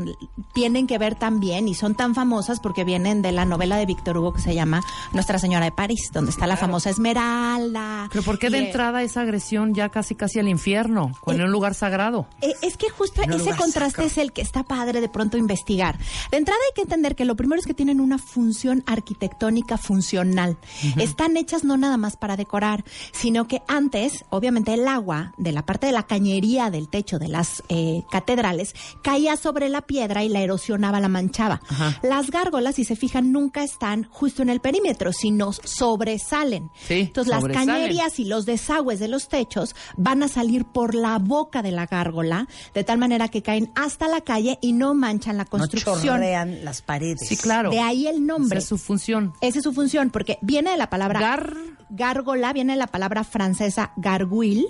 tienen 0.53 0.87
que 0.87 0.99
ver 0.99 1.15
también 1.15 1.69
y 1.69 1.75
son 1.75 1.95
tan 1.95 2.15
famosas 2.15 2.61
porque 2.61 2.85
vienen 2.85 3.23
de 3.23 3.33
la 3.33 3.45
novela 3.45 3.77
de 3.77 3.87
Víctor 3.87 4.17
Hugo 4.19 4.33
que 4.33 4.41
se 4.41 4.55
llama 4.55 4.83
Nuestra 5.13 5.39
Señora 5.39 5.65
de 5.67 5.73
París, 5.73 6.11
donde 6.13 6.31
está 6.31 6.47
la 6.47 6.57
famosa 6.57 6.91
Esmeralda. 6.91 8.09
Pero 8.11 8.25
¿por 8.25 8.39
qué 8.39 8.51
de 8.51 8.59
Y, 8.59 8.61
eh, 8.63 8.67
entrada 8.67 9.03
esa 9.03 9.21
agresión 9.23 9.75
ya 9.75 9.89
casi 9.89 10.15
casi 10.15 10.39
al 10.39 10.49
infierno, 10.49 11.13
con 11.21 11.41
un 11.41 11.51
lugar 11.51 11.75
sagrado? 11.75 12.27
Eh, 12.41 12.55
Es 12.63 12.77
que 12.77 12.89
justo 12.91 13.23
En 13.23 13.33
ese 13.33 13.51
contraste 13.57 13.91
sacro. 13.91 14.05
es 14.05 14.19
el 14.19 14.33
que 14.33 14.43
está 14.43 14.63
padre 14.63 15.01
de 15.01 15.09
pronto 15.09 15.37
investigar. 15.37 15.99
De 16.31 16.39
entrada 16.39 16.59
hay 16.69 16.75
que 16.75 16.83
entender 16.83 17.15
que 17.17 17.25
lo 17.25 17.37
primero 17.37 17.61
es 17.61 17.67
que 17.67 17.75
tienen 17.75 18.01
una 18.01 18.19
función 18.19 18.83
arquitectónica 18.87 19.79
funcional. 19.79 20.57
Están 20.97 21.37
hechas 21.37 21.65
no 21.65 21.77
nada 21.77 21.97
más 21.97 22.17
para 22.17 22.37
decorar, 22.37 22.85
sino 23.13 23.47
que 23.47 23.63
antes, 23.69 24.25
obviamente, 24.31 24.75
el 24.75 24.87
agua 24.89 25.33
de 25.37 25.53
la 25.53 25.65
parte 25.65 25.87
de 25.87 25.93
la 25.93 26.05
cañería 26.05 26.71
del 26.71 26.89
techo 26.89 27.19
de 27.19 27.29
las 27.29 27.62
eh, 27.69 28.03
catedrales 28.11 28.75
caía 29.03 29.37
sobre 29.37 29.69
la 29.69 29.83
piedra 29.83 30.23
y 30.25 30.29
la 30.29 30.41
erosionaba, 30.41 31.01
la 31.01 31.09
manchaba. 31.09 31.61
Las 32.03 32.31
gárgolas, 32.31 32.75
si 32.77 32.85
se 32.85 32.97
fijan, 32.97 33.33
nunca 33.33 33.63
están 33.63 34.05
justo 34.11 34.43
en 34.43 34.49
el 34.51 34.61
perímetro, 34.61 35.13
sino 35.13 35.53
sobresalen. 35.53 36.71
Sí, 36.87 37.01
Entonces 37.01 37.31
las 37.31 37.45
cañerías 37.45 38.19
y 38.19 38.25
los 38.25 38.47
desagües 38.47 38.99
de 39.01 39.09
los 39.09 39.29
techos 39.29 39.75
van 39.97 40.23
a 40.23 40.29
salir 40.29 40.65
por 40.65 40.95
la 40.95 41.19
boca 41.19 41.63
de 41.63 41.73
la 41.73 41.87
gárgola, 41.87 42.49
de 42.75 42.85
tal 42.85 42.99
manera 42.99 43.29
que 43.29 43.43
caen 43.43 43.71
hasta 43.75 44.09
la 44.09 44.21
calle 44.21 44.59
y 44.61 44.73
no 44.73 44.95
manchan 44.95 45.37
la 45.37 45.45
No 45.45 45.51
construcción. 45.51 46.03
chorrean 46.05 46.65
las 46.65 46.83
paredes. 46.83 47.21
Sí, 47.27 47.37
claro. 47.37 47.71
De 47.71 47.81
ahí 47.81 48.07
el 48.07 48.27
nombre. 48.27 48.59
Esa 48.59 48.65
es 48.65 48.69
su 48.69 48.79
función. 48.79 49.33
Esa 49.41 49.59
es 49.59 49.65
su 49.65 49.73
función, 49.73 50.11
porque 50.11 50.39
viene 50.43 50.71
de 50.73 50.77
la 50.77 50.91
palabra 50.91 51.21
Gar- 51.21 51.57
gárgola, 51.93 52.53
viene 52.53 52.73
de 52.73 52.79
la 52.79 52.87
palabra 52.89 53.25
francesa 53.25 53.93
garguil, 53.97 54.67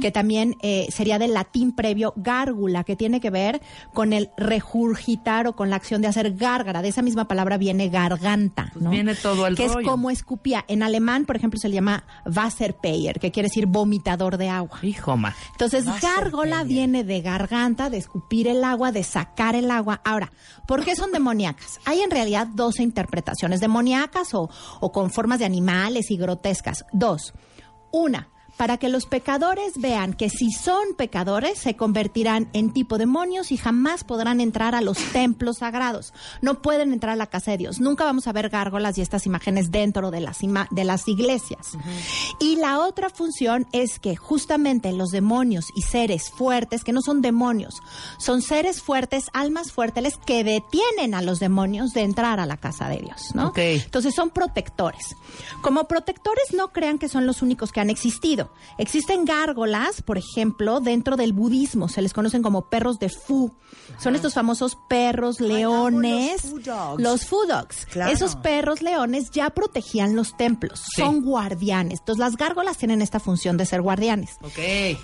que 0.00 0.10
también 0.10 0.56
eh, 0.62 0.86
sería 0.90 1.18
del 1.18 1.32
latín 1.34 1.72
previo 1.72 2.12
gárgula, 2.16 2.84
que 2.84 2.96
tiene 2.96 3.20
que 3.20 3.30
ver 3.30 3.60
con 3.92 4.12
el 4.12 4.30
regurgitar 4.36 5.46
o 5.46 5.54
con 5.56 5.70
la 5.70 5.76
acción 5.76 6.02
de 6.02 6.08
hacer 6.08 6.34
gárgara. 6.34 6.82
De 6.82 6.88
esa 6.88 7.02
misma 7.02 7.26
palabra 7.26 7.56
viene 7.58 7.88
garganta, 7.88 8.70
Pues 8.72 8.84
¿no? 8.84 8.90
viene 8.90 9.14
todo 9.14 9.46
el 9.46 9.56
Que 9.56 9.68
rollo. 9.68 9.80
es 9.80 9.86
como 9.86 10.10
escupía. 10.10 10.64
En 10.68 10.82
alemán, 10.82 11.24
por 11.26 11.36
ejemplo, 11.36 11.58
se 11.60 11.68
le 11.68 11.74
llama 11.76 12.04
Wasserpeyer, 12.26 13.18
que 13.20 13.30
quiere 13.30 13.48
decir 13.48 13.66
vomitador 13.66 14.36
de 14.36 14.48
agua. 14.48 14.78
Hijo, 14.82 15.16
ma. 15.16 15.34
Entonces, 15.52 15.84
gárgola 16.00 16.64
viene 16.64 17.04
de 17.04 17.20
garganta, 17.20 17.90
de 17.90 17.98
escupir 17.98 18.48
el 18.48 18.64
agua, 18.64 18.92
de 18.92 19.02
sacar 19.04 19.54
el 19.54 19.70
agua. 19.70 20.00
Ahora, 20.04 20.32
¿por 20.66 20.84
qué 20.84 20.96
son 20.96 21.12
demoníacas? 21.12 21.78
Hay 21.84 22.00
en 22.00 22.10
realidad 22.10 22.46
dos 22.46 22.80
interpretaciones, 22.80 23.60
demoníacas 23.60 24.34
o, 24.34 24.50
o 24.80 24.92
con 24.92 25.10
formas 25.10 25.38
de 25.38 25.44
animales 25.44 26.10
y 26.10 26.16
grotescas. 26.16 26.63
Dos. 26.92 27.32
Una, 27.92 28.28
para 28.56 28.78
que 28.78 28.88
los 28.88 29.06
pecadores 29.06 29.72
vean 29.76 30.12
que 30.14 30.30
si 30.30 30.50
son 30.52 30.94
pecadores 30.96 31.58
se 31.58 31.76
convertirán 31.76 32.48
en 32.52 32.72
tipo 32.72 32.98
demonios 32.98 33.50
y 33.52 33.56
jamás 33.56 34.04
podrán 34.04 34.40
entrar 34.40 34.74
a 34.74 34.80
los 34.80 34.96
templos 35.12 35.58
sagrados. 35.58 36.12
No 36.40 36.62
pueden 36.62 36.92
entrar 36.92 37.14
a 37.14 37.16
la 37.16 37.26
casa 37.26 37.50
de 37.50 37.58
Dios. 37.58 37.80
Nunca 37.80 38.04
vamos 38.04 38.26
a 38.28 38.32
ver 38.32 38.48
gárgolas 38.50 38.96
y 38.98 39.00
estas 39.02 39.26
imágenes 39.26 39.70
dentro 39.70 40.10
de 40.10 40.20
las, 40.20 40.42
ima- 40.42 40.68
de 40.70 40.84
las 40.84 41.08
iglesias. 41.08 41.72
Y 42.40 42.56
la 42.56 42.78
otra 42.80 43.10
función 43.10 43.66
es 43.72 43.98
que 43.98 44.14
justamente 44.16 44.92
los 44.92 45.10
demonios 45.10 45.66
y 45.74 45.82
seres 45.82 46.30
fuertes, 46.30 46.84
que 46.84 46.92
no 46.92 47.00
son 47.02 47.22
demonios, 47.22 47.74
son 48.18 48.40
seres 48.42 48.80
fuertes, 48.82 49.24
almas 49.32 49.72
fuertes 49.72 50.16
que 50.24 50.44
detienen 50.44 51.14
a 51.14 51.22
los 51.22 51.40
demonios 51.40 51.92
de 51.92 52.02
entrar 52.02 52.40
a 52.40 52.46
la 52.46 52.56
casa 52.56 52.88
de 52.88 52.98
Dios, 52.98 53.34
¿no? 53.34 53.48
Entonces 53.58 54.14
son 54.14 54.30
protectores. 54.30 55.16
Como 55.62 55.84
protectores 55.88 56.52
no 56.54 56.68
crean 56.68 56.98
que 56.98 57.08
son 57.08 57.26
los 57.26 57.42
únicos 57.42 57.72
que 57.72 57.80
han 57.80 57.90
existido. 57.90 58.43
Existen 58.78 59.24
gárgolas, 59.24 60.02
por 60.02 60.18
ejemplo, 60.18 60.80
dentro 60.80 61.16
del 61.16 61.32
budismo, 61.32 61.88
se 61.88 62.02
les 62.02 62.12
conocen 62.12 62.42
como 62.42 62.68
perros 62.68 62.98
de 62.98 63.08
Fu. 63.08 63.52
Son 63.98 64.14
estos 64.14 64.34
famosos 64.34 64.76
perros 64.88 65.40
leones, 65.40 66.44
los 66.44 66.50
Fu 66.52 66.58
dogs. 66.60 67.02
los 67.02 67.26
Fu 67.26 67.36
dogs. 67.48 67.86
Claro. 67.86 68.12
Esos 68.12 68.36
perros 68.36 68.82
leones 68.82 69.30
ya 69.30 69.50
protegían 69.50 70.16
los 70.16 70.36
templos, 70.36 70.80
Sí. 70.94 71.02
son 71.02 71.22
guardianes. 71.22 72.00
Entonces 72.00 72.20
las 72.20 72.36
gárgolas 72.36 72.76
tienen 72.78 73.02
esta 73.02 73.20
función 73.20 73.56
de 73.56 73.66
ser 73.66 73.82
guardianes. 73.82 74.36
Ok. 74.42 74.58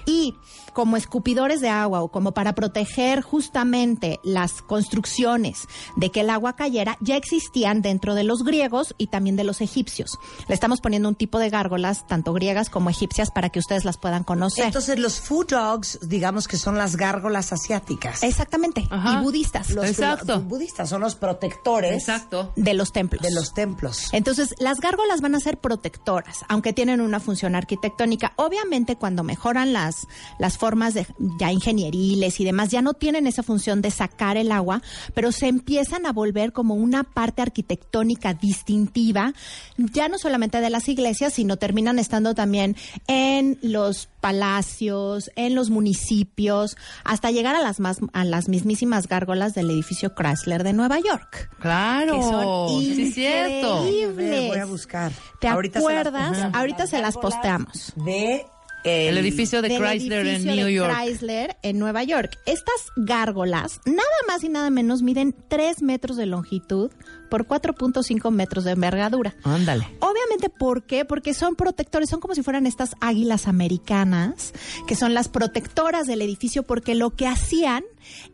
Y 0.06 0.34
como 0.72 0.96
escupidores 0.96 1.60
de 1.60 1.68
agua 1.68 2.02
o 2.02 2.08
como 2.10 2.32
para 2.32 2.54
proteger 2.54 3.22
justamente 3.22 4.20
las 4.22 4.62
construcciones 4.62 5.66
de 5.96 6.10
que 6.10 6.20
el 6.20 6.30
agua 6.30 6.54
cayera, 6.56 6.96
ya 7.00 7.16
existían 7.16 7.82
dentro 7.82 8.14
de 8.14 8.24
los 8.24 8.44
griegos 8.44 8.94
y 8.98 9.08
también 9.08 9.36
de 9.36 9.44
los 9.44 9.60
egipcios. 9.60 10.18
Le 10.48 10.54
estamos 10.54 10.80
poniendo 10.80 11.08
un 11.08 11.14
tipo 11.14 11.38
de 11.38 11.50
gárgolas, 11.50 12.06
tanto 12.06 12.32
griegas 12.32 12.70
como 12.70 12.90
egipcias, 12.90 13.29
para 13.30 13.50
que 13.50 13.58
ustedes 13.58 13.84
las 13.84 13.96
puedan 13.96 14.24
conocer. 14.24 14.66
Entonces 14.66 14.98
los 14.98 15.20
food 15.20 15.48
dogs, 15.48 15.98
digamos 16.02 16.48
que 16.48 16.56
son 16.56 16.76
las 16.76 16.96
gárgolas 16.96 17.52
asiáticas. 17.52 18.22
Exactamente. 18.22 18.86
Ajá. 18.90 19.20
Y 19.20 19.22
budistas. 19.22 19.70
Los 19.70 19.86
Exacto. 19.86 20.36
los 20.36 20.44
budistas 20.44 20.88
son 20.88 21.00
los 21.00 21.14
protectores 21.14 21.92
Exacto. 21.92 22.52
de 22.56 22.74
los 22.74 22.92
templos. 22.92 23.22
de 23.22 23.32
los 23.32 23.52
templos. 23.54 24.08
Entonces, 24.12 24.54
las 24.58 24.80
gárgolas 24.80 25.20
van 25.20 25.34
a 25.34 25.40
ser 25.40 25.58
protectoras, 25.58 26.38
aunque 26.48 26.72
tienen 26.72 27.00
una 27.00 27.20
función 27.20 27.54
arquitectónica. 27.54 28.32
Obviamente, 28.36 28.96
cuando 28.96 29.22
mejoran 29.22 29.72
las, 29.72 30.06
las 30.38 30.58
formas 30.58 30.94
de, 30.94 31.06
ya 31.38 31.52
ingenieriles 31.52 32.40
y 32.40 32.44
demás, 32.44 32.70
ya 32.70 32.82
no 32.82 32.94
tienen 32.94 33.26
esa 33.26 33.42
función 33.42 33.82
de 33.82 33.90
sacar 33.90 34.36
el 34.36 34.52
agua, 34.52 34.82
pero 35.14 35.32
se 35.32 35.48
empiezan 35.48 36.06
a 36.06 36.12
volver 36.12 36.52
como 36.52 36.74
una 36.74 37.04
parte 37.04 37.42
arquitectónica 37.42 38.34
distintiva, 38.34 39.32
ya 39.76 40.08
no 40.08 40.18
solamente 40.18 40.60
de 40.60 40.70
las 40.70 40.88
iglesias, 40.88 41.34
sino 41.34 41.56
terminan 41.56 41.98
estando 41.98 42.34
también 42.34 42.76
en 43.06 43.19
los 43.62 44.08
palacios, 44.20 45.30
en 45.36 45.54
los 45.54 45.70
municipios, 45.70 46.76
hasta 47.04 47.30
llegar 47.30 47.54
a 47.56 47.62
las 47.62 47.80
más, 47.80 47.98
a 48.12 48.24
las 48.24 48.48
mismísimas 48.48 49.06
gárgolas 49.08 49.54
del 49.54 49.70
edificio 49.70 50.14
Chrysler 50.14 50.62
de 50.64 50.72
Nueva 50.72 50.98
York. 51.00 51.50
Claro. 51.60 52.16
Que 52.16 52.22
son 52.22 52.68
Sí, 52.80 53.02
es 53.02 53.14
cierto. 53.14 53.78
increíbles. 53.86 54.48
Voy 54.48 54.58
a 54.58 54.64
buscar. 54.66 55.12
¿Te 55.40 55.48
Ahorita 55.48 55.80
se 55.80 55.86
las 55.86 56.06
acuerdas? 56.06 56.28
posteamos. 56.30 56.56
Ahorita 56.56 56.86
se 56.86 57.00
las 57.00 57.16
posteamos. 57.16 57.92
De 57.96 58.46
El 58.84 59.18
edificio 59.18 59.62
de 59.62 59.68
Del 59.68 59.82
Chrysler 59.82 60.26
en 60.26 60.44
New 60.44 60.66
de 60.66 60.72
York. 60.74 60.94
Chrysler 60.94 61.56
en 61.62 61.78
Nueva 61.78 62.02
York. 62.04 62.38
Estas 62.46 62.86
gárgolas, 62.96 63.80
nada 63.84 64.08
más 64.26 64.42
y 64.44 64.48
nada 64.48 64.70
menos, 64.70 65.02
miden 65.02 65.34
3 65.48 65.82
metros 65.82 66.16
de 66.16 66.26
longitud 66.26 66.90
por 67.28 67.46
4.5 67.46 68.30
metros 68.30 68.64
de 68.64 68.72
envergadura. 68.72 69.34
Ándale. 69.44 69.86
Obviamente, 70.00 70.48
¿por 70.48 70.84
qué? 70.84 71.04
Porque 71.04 71.34
son 71.34 71.56
protectores, 71.56 72.08
son 72.08 72.20
como 72.20 72.34
si 72.34 72.42
fueran 72.42 72.66
estas 72.66 72.96
águilas 73.00 73.48
americanas, 73.48 74.52
que 74.86 74.96
son 74.96 75.14
las 75.14 75.28
protectoras 75.28 76.06
del 76.06 76.22
edificio, 76.22 76.62
porque 76.62 76.94
lo 76.94 77.10
que 77.10 77.26
hacían 77.26 77.84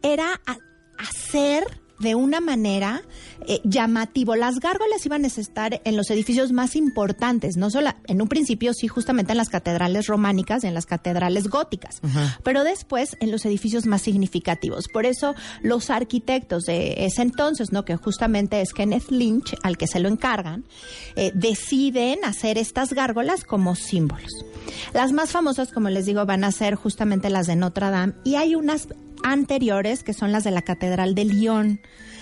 era 0.03 0.41
hacer 0.99 1.65
de 1.99 2.15
una 2.15 2.41
manera 2.41 3.03
eh, 3.47 3.61
llamativo. 3.65 4.37
Las 4.37 4.61
gárgolas 4.61 5.05
iban 5.07 5.25
a 5.25 5.27
estar 5.29 5.81
en 5.85 5.97
los 5.97 6.11
edificios 6.11 6.53
más 6.53 6.77
importantes, 6.77 7.57
no 7.57 7.71
solo 7.71 7.91
en 8.07 8.21
un 8.23 8.29
principio 8.29 8.73
sí 8.75 8.89
justamente 8.89 9.33
en 9.33 9.39
las 9.39 9.49
catedrales 9.49 10.07
románicas 10.07 10.65
y 10.65 10.67
en 10.67 10.75
las 10.75 10.87
catedrales 10.87 11.49
góticas, 11.49 12.01
pero 12.43 12.65
después 12.65 13.17
en 13.21 13.31
los 13.31 13.45
edificios 13.45 13.87
más 13.87 14.03
significativos. 14.03 14.89
Por 14.89 15.07
eso 15.07 15.35
los 15.63 15.91
arquitectos 15.91 16.65
de 16.65 17.07
ese 17.07 17.23
entonces, 17.23 17.73
no 17.73 17.85
que 17.85 17.97
justamente 17.97 18.61
es 18.61 18.73
Kenneth 18.73 19.11
Lynch 19.11 19.57
al 19.63 19.77
que 19.77 19.87
se 19.87 20.01
lo 20.01 20.09
encargan, 20.09 20.65
eh, 21.17 21.33
deciden 21.35 22.25
hacer 22.25 22.59
estas 22.59 22.93
gárgolas 22.93 23.45
como 23.45 23.75
símbolos. 23.75 24.31
Las 24.93 25.13
más 25.13 25.31
famosas, 25.31 25.73
como 25.73 25.91
les 25.91 26.07
digo, 26.07 26.25
van 26.27 26.45
a 26.45 26.53
ser 26.53 26.75
justamente 26.75 27.31
las 27.31 27.47
de 27.47 27.57
Notre 27.57 27.91
Dame 27.91 28.15
y 28.25 28.37
hay 28.37 28.55
unas 28.55 28.89
anteriores 29.27 30.05
que 30.05 30.13
son 30.13 30.31
las 30.31 30.45
de 30.45 30.53
la 30.53 30.63
Catedral 30.63 31.15
de 31.15 31.25
Lyon. 31.25 31.81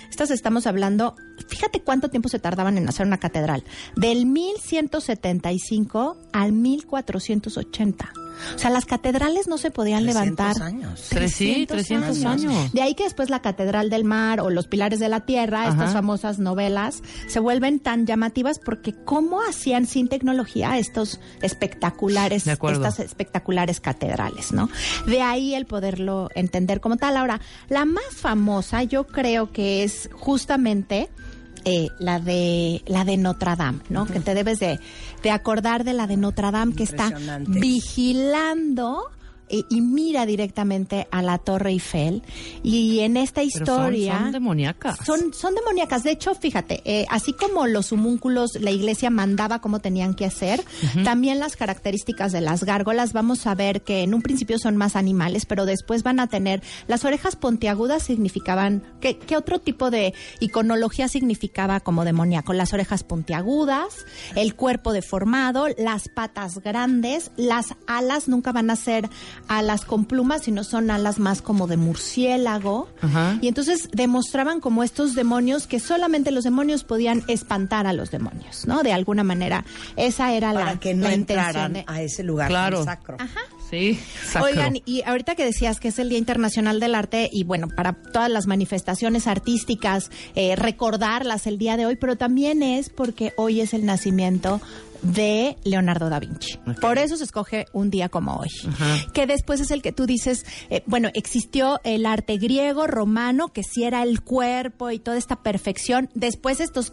Estas 0.09 0.31
estamos 0.31 0.65
hablando, 0.65 1.15
fíjate 1.47 1.81
cuánto 1.81 2.09
tiempo 2.09 2.29
se 2.29 2.39
tardaban 2.39 2.77
en 2.77 2.89
hacer 2.89 3.05
una 3.05 3.19
catedral, 3.19 3.63
del 3.95 4.25
1175 4.25 6.17
al 6.33 6.51
1480. 6.51 8.24
O 8.55 8.59
sea, 8.59 8.69
las 8.69 8.85
catedrales 8.85 9.47
no 9.47 9.57
se 9.57 9.71
podían 9.71 10.03
300 10.03 10.35
levantar. 10.37 10.63
años. 10.63 11.07
Tres- 11.09 11.33
sí, 11.35 11.65
300 11.67 12.23
años. 12.25 12.73
De 12.73 12.81
ahí 12.81 12.93
que 12.95 13.03
después 13.03 13.29
la 13.29 13.41
Catedral 13.41 13.89
del 13.89 14.03
Mar 14.03 14.39
o 14.41 14.49
los 14.49 14.67
Pilares 14.67 14.99
de 14.99 15.09
la 15.09 15.21
Tierra, 15.21 15.61
Ajá. 15.63 15.69
estas 15.71 15.93
famosas 15.93 16.39
novelas, 16.39 17.01
se 17.27 17.39
vuelven 17.39 17.79
tan 17.79 18.05
llamativas 18.05 18.59
porque 18.59 18.93
cómo 18.93 19.41
hacían 19.41 19.85
sin 19.87 20.07
tecnología 20.07 20.77
estos 20.77 21.19
espectaculares, 21.41 22.45
estas 22.47 22.99
espectaculares 22.99 23.79
catedrales, 23.79 24.51
¿no? 24.51 24.69
De 25.07 25.21
ahí 25.21 25.55
el 25.55 25.65
poderlo 25.65 26.29
entender 26.35 26.79
como 26.81 26.97
tal. 26.97 27.17
Ahora, 27.17 27.41
la 27.69 27.85
más 27.85 28.03
famosa 28.15 28.83
yo 28.83 29.07
creo 29.07 29.51
que 29.51 29.83
es 29.83 30.09
justamente 30.13 31.09
eh, 31.65 31.89
la 31.99 32.19
de 32.19 32.83
la 32.87 33.03
de 33.03 33.17
Notre 33.17 33.55
Dame, 33.55 33.79
¿no? 33.89 34.05
Que 34.05 34.19
te 34.19 34.33
debes 34.33 34.59
de, 34.59 34.79
de 35.23 35.31
acordar 35.31 35.83
de 35.83 35.93
la 35.93 36.07
de 36.07 36.15
Notre 36.17 36.51
Dame 36.51 36.75
que 36.75 36.83
está 36.83 37.11
vigilando 37.47 39.09
eh, 39.49 39.63
y 39.69 39.81
mira 39.81 40.25
directamente 40.25 41.07
a 41.11 41.21
la 41.21 41.37
Torre 41.37 41.71
Eiffel. 41.71 42.23
Y 42.63 42.99
en 42.99 43.17
esta 43.17 43.41
Pero 43.41 43.51
son- 43.51 43.61
historia... 43.95 44.19
son 44.19 44.31
demoníacas. 44.31 44.97
Son, 45.05 45.33
son 45.33 45.55
demoníacas. 45.55 46.03
De 46.03 46.11
hecho, 46.11 46.33
fíjate, 46.35 46.81
eh, 46.85 47.05
así 47.09 47.33
como 47.33 47.67
los 47.67 47.91
homúnculos, 47.91 48.55
la 48.61 48.71
iglesia 48.71 49.09
mandaba 49.09 49.59
cómo 49.59 49.79
tenían 49.79 50.13
que 50.13 50.25
hacer, 50.25 50.63
también 51.03 51.39
las 51.39 51.55
características 51.55 52.31
de 52.31 52.41
las 52.41 52.63
gárgolas, 52.63 53.13
vamos 53.13 53.45
a 53.47 53.55
ver 53.55 53.81
que 53.83 54.01
en 54.03 54.13
un 54.13 54.21
principio 54.21 54.57
son 54.59 54.77
más 54.77 54.95
animales, 54.95 55.45
pero 55.45 55.65
después 55.65 56.03
van 56.03 56.19
a 56.19 56.27
tener, 56.27 56.61
las 56.87 57.05
orejas 57.05 57.35
pontiagudas 57.35 58.03
significaban, 58.03 58.83
¿qué, 59.01 59.17
qué 59.17 59.37
otro 59.37 59.59
tipo 59.59 59.91
de 59.91 60.13
iconología 60.39 61.07
significaba 61.07 61.79
como 61.79 62.05
demoníaco? 62.05 62.53
Las 62.53 62.73
orejas 62.73 63.03
puntiagudas, 63.03 64.05
el 64.35 64.55
cuerpo 64.55 64.93
deformado, 64.93 65.67
las 65.77 66.09
patas 66.09 66.59
grandes, 66.59 67.31
las 67.37 67.75
alas 67.87 68.27
nunca 68.27 68.51
van 68.51 68.69
a 68.69 68.75
ser 68.75 69.09
alas 69.47 69.85
con 69.85 70.05
plumas, 70.05 70.43
sino 70.43 70.63
son 70.63 70.91
alas 70.91 71.19
más 71.19 71.41
como 71.41 71.67
de 71.67 71.77
murciélago. 71.77 72.87
Ajá. 73.01 73.37
Y 73.41 73.47
entonces 73.47 73.89
demostraban 73.91 74.59
como 74.59 74.83
estos 74.83 75.15
demonios 75.15 75.67
que 75.67 75.79
solamente 75.79 76.31
los 76.31 76.43
demonios 76.43 76.83
podían 76.83 77.23
espantar 77.27 77.87
a 77.87 77.93
los 77.93 78.11
demonios, 78.11 78.65
¿no? 78.67 78.83
De 78.83 78.93
alguna 78.93 79.23
manera. 79.23 79.65
Esa 79.95 80.33
era 80.33 80.53
la, 80.53 80.59
Para 80.61 80.79
que 80.79 80.93
no 80.93 81.07
la 81.07 81.13
intención 81.15 81.45
entraran 81.47 81.73
de- 81.73 81.83
a 81.87 82.01
ese 82.01 82.23
lugar 82.23 82.47
Claro. 82.49 82.83
sacro. 82.83 83.17
Sí, 83.69 83.99
sacro. 84.31 84.49
Oigan, 84.51 84.77
y 84.85 85.01
ahorita 85.03 85.35
que 85.35 85.43
decías 85.43 85.79
que 85.79 85.87
es 85.87 85.97
el 85.99 86.09
Día 86.09 86.19
Internacional 86.19 86.79
del 86.79 86.93
Arte, 86.93 87.29
y 87.33 87.43
bueno, 87.45 87.67
para 87.67 87.93
todas 87.93 88.29
las 88.29 88.45
manifestaciones 88.45 89.25
artísticas, 89.27 90.11
eh, 90.35 90.55
recordarlas 90.55 91.47
el 91.47 91.57
día 91.57 91.75
de 91.75 91.85
hoy, 91.87 91.95
pero 91.95 92.15
también 92.15 92.61
es 92.61 92.89
porque 92.89 93.33
hoy 93.37 93.61
es 93.61 93.73
el 93.73 93.85
nacimiento 93.85 94.61
de 95.13 95.57
Leonardo 95.63 96.09
da 96.09 96.19
Vinci. 96.19 96.57
Por 96.81 96.97
eso 96.97 97.15
se 97.17 97.23
escoge 97.23 97.65
un 97.73 97.89
día 97.89 98.09
como 98.09 98.35
hoy. 98.35 98.49
Que 99.13 99.27
después 99.27 99.59
es 99.59 99.71
el 99.71 99.81
que 99.81 99.91
tú 99.91 100.05
dices, 100.05 100.45
eh, 100.69 100.83
bueno, 100.85 101.09
existió 101.13 101.79
el 101.83 102.05
arte 102.05 102.37
griego, 102.37 102.87
romano, 102.87 103.49
que 103.49 103.63
sí 103.63 103.83
era 103.83 104.03
el 104.03 104.21
cuerpo 104.21 104.91
y 104.91 104.99
toda 104.99 105.17
esta 105.17 105.37
perfección. 105.37 106.09
Después 106.13 106.59
estos 106.59 106.91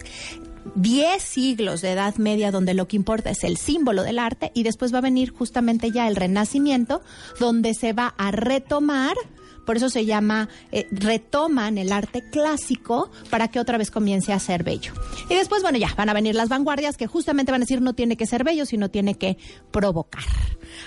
10 0.74 1.22
siglos 1.22 1.80
de 1.80 1.92
Edad 1.92 2.16
Media 2.16 2.50
donde 2.50 2.74
lo 2.74 2.86
que 2.86 2.96
importa 2.96 3.30
es 3.30 3.44
el 3.44 3.56
símbolo 3.56 4.02
del 4.02 4.18
arte 4.18 4.52
y 4.54 4.62
después 4.62 4.94
va 4.94 4.98
a 4.98 5.02
venir 5.02 5.30
justamente 5.30 5.90
ya 5.90 6.06
el 6.08 6.16
Renacimiento 6.16 7.02
donde 7.40 7.74
se 7.74 7.92
va 7.92 8.14
a 8.16 8.30
retomar, 8.30 9.16
por 9.64 9.76
eso 9.76 9.88
se 9.88 10.04
llama, 10.04 10.48
eh, 10.70 10.86
retoman 10.90 11.78
el 11.78 11.92
arte 11.92 12.22
clásico 12.30 13.10
para 13.30 13.48
que 13.48 13.60
otra 13.60 13.78
vez 13.78 13.90
comience 13.90 14.32
a 14.32 14.38
ser 14.38 14.64
bello. 14.64 14.92
Y 15.28 15.34
después, 15.34 15.62
bueno, 15.62 15.78
ya 15.78 15.94
van 15.96 16.08
a 16.08 16.14
venir 16.14 16.34
las 16.34 16.48
vanguardias 16.48 16.96
que 16.96 17.06
justamente 17.06 17.52
van 17.52 17.62
a 17.62 17.64
decir 17.64 17.80
no 17.80 17.94
tiene 17.94 18.16
que 18.16 18.26
ser 18.26 18.44
bello, 18.44 18.66
sino 18.66 18.90
tiene 18.90 19.16
que 19.16 19.38
provocar. 19.70 20.24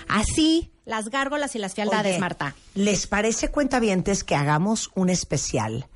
Así, 0.08 0.72
las 0.86 1.10
gárgolas 1.10 1.56
y 1.56 1.60
las 1.60 1.74
fialdades, 1.74 2.14
Oye, 2.14 2.20
Marta. 2.20 2.56
¿Les 2.74 3.08
parece, 3.08 3.50
cuentavientes, 3.50 4.24
que 4.24 4.36
hagamos 4.36 4.92
un 4.96 5.10
especial 5.10 5.88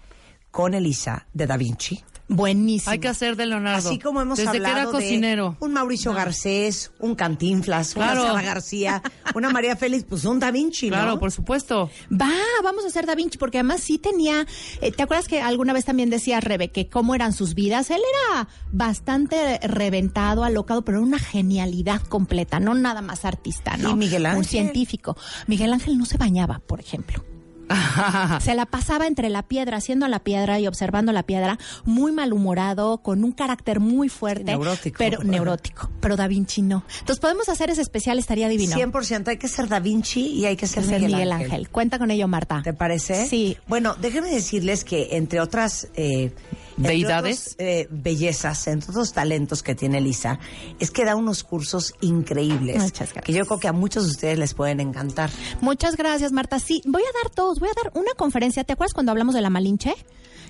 con 0.52 0.74
Elisa 0.74 1.28
de 1.34 1.48
Da 1.48 1.58
Vinci? 1.58 2.04
Buenísimo. 2.32 2.92
Hay 2.92 3.00
que 3.00 3.08
hacer 3.08 3.36
de 3.36 3.48
Leonardo. 3.48 3.90
Así 3.90 3.98
como 3.98 4.22
hemos 4.22 4.38
Desde 4.38 4.52
hablado 4.52 4.76
que 4.76 4.82
era 4.82 4.92
cocinero. 4.92 5.58
de 5.60 5.66
un 5.66 5.74
Mauricio 5.74 6.14
Garcés, 6.14 6.92
un 7.00 7.16
Cantinflas, 7.16 7.96
una. 7.96 8.14
Sara 8.16 8.42
García, 8.44 9.02
una 9.36 9.50
María 9.50 9.76
Félix, 9.76 10.04
pues 10.08 10.26
un 10.26 10.40
Da 10.40 10.52
Vinci, 10.52 10.92
¿no? 10.92 10.96
Claro, 10.98 11.20
por 11.20 11.32
supuesto. 11.32 11.90
Va, 12.12 12.32
vamos 12.64 12.84
a 12.86 12.88
hacer 12.88 13.08
Da 13.08 13.16
Vinci, 13.16 13.40
porque 13.40 13.58
además 13.58 13.82
sí 13.82 13.98
tenía, 13.98 14.46
eh, 14.82 14.92
¿te 14.92 15.02
acuerdas 15.02 15.28
que 15.28 15.42
alguna 15.42 15.74
vez 15.74 15.86
también 15.86 16.12
decía 16.12 16.40
Rebe 16.40 16.70
que 16.70 16.88
cómo 16.88 17.16
eran 17.16 17.34
sus 17.34 17.56
vidas? 17.56 17.90
Él 17.90 18.02
era 18.30 18.48
bastante 18.72 19.60
reventado, 19.64 20.44
alocado, 20.44 20.84
pero 20.86 21.00
era 21.00 21.08
una 21.08 21.20
genialidad 21.20 22.02
completa, 22.04 22.60
no 22.60 22.76
nada 22.76 23.02
más 23.02 23.26
artista, 23.26 23.76
¿no? 23.78 23.90
¿Y 23.90 23.96
Miguel 23.96 24.22
Un 24.22 24.28
Ángel? 24.28 24.46
científico. 24.46 25.18
Miguel 25.48 25.74
Ángel 25.74 25.98
no 25.98 26.06
se 26.06 26.18
bañaba, 26.18 26.60
por 26.60 26.80
ejemplo. 26.80 27.24
Se 28.42 28.54
la 28.56 28.66
pasaba 28.66 29.08
entre 29.08 29.30
la 29.30 29.44
piedra, 29.44 29.78
haciendo 29.78 30.08
la 30.08 30.20
piedra 30.20 30.60
y 30.60 30.68
observando 30.68 31.12
la 31.12 31.24
piedra, 31.24 31.58
muy 31.86 32.12
malhumorado, 32.12 33.00
con 33.00 33.24
un 33.24 33.32
carácter 33.32 33.80
muy 33.80 34.10
fuerte. 34.10 34.46
Neurótico. 34.46 34.98
Pero 34.98 35.24
neurótico. 35.24 35.90
Pero 36.00 36.16
Da 36.16 36.28
Vinci 36.28 36.62
no. 36.62 36.84
Entonces 37.00 37.20
podemos 37.20 37.50
hacer 37.50 37.70
ese 37.70 37.82
especial, 37.82 38.20
estaría 38.20 38.48
divino. 38.48 38.76
100% 38.76 39.28
hay 39.28 39.38
que 39.38 39.48
ser 39.48 39.68
Da 39.68 39.80
Vinci 39.80 40.28
y 40.28 40.46
hay 40.46 40.56
que 40.56 40.68
ser, 40.68 40.84
Ser 40.84 40.96
Miguel, 40.96 41.12
Miguel 41.12 41.32
Ángel. 41.32 41.52
Ángel. 41.52 41.70
Cuenta 41.70 42.00
con 42.00 42.12
ello, 42.12 42.28
Marta. 42.28 42.62
¿Te 42.64 42.74
parece? 42.74 43.28
Sí. 43.28 43.58
Bueno, 43.68 43.96
déjenme 44.00 44.30
decirles 44.30 44.84
que 44.84 45.10
entre 45.12 45.40
otras 45.40 45.88
eh, 45.96 46.32
entre 46.80 46.94
Deidades. 46.94 47.40
otros, 47.54 47.56
eh, 47.60 47.88
bellezas, 47.92 48.68
entre 48.68 48.90
otros 48.92 49.14
talentos 49.14 49.62
que 49.64 49.76
tiene 49.76 50.02
Lisa, 50.02 50.40
es 50.80 50.92
que 50.92 51.06
da 51.06 51.16
unos 51.16 51.44
cursos 51.44 51.94
increíbles 52.02 52.82
Muchas 52.82 53.14
gracias. 53.14 53.26
que 53.26 53.34
yo 53.34 53.46
creo 53.46 53.60
que 53.60 53.68
a 53.68 53.74
muchos 53.74 54.06
de 54.06 54.12
ustedes 54.12 54.40
les 54.40 54.54
pueden 54.54 54.80
encantar. 54.80 55.30
Muchas 55.62 55.96
gracias, 55.96 56.32
Marta. 56.32 56.60
Sí, 56.60 56.82
voy 56.86 57.04
a 57.04 57.24
dar 57.24 57.32
todos. 57.32 57.60
Voy 57.60 57.70
a 57.70 57.74
dar 57.84 57.92
una 57.96 58.14
conferencia. 58.18 58.64
¿Te 58.64 58.74
acuerdas 58.74 58.94
cuando 58.94 59.12
hablamos 59.12 59.36
de 59.36 59.42
la 59.42 59.50
Malinche? 59.50 59.94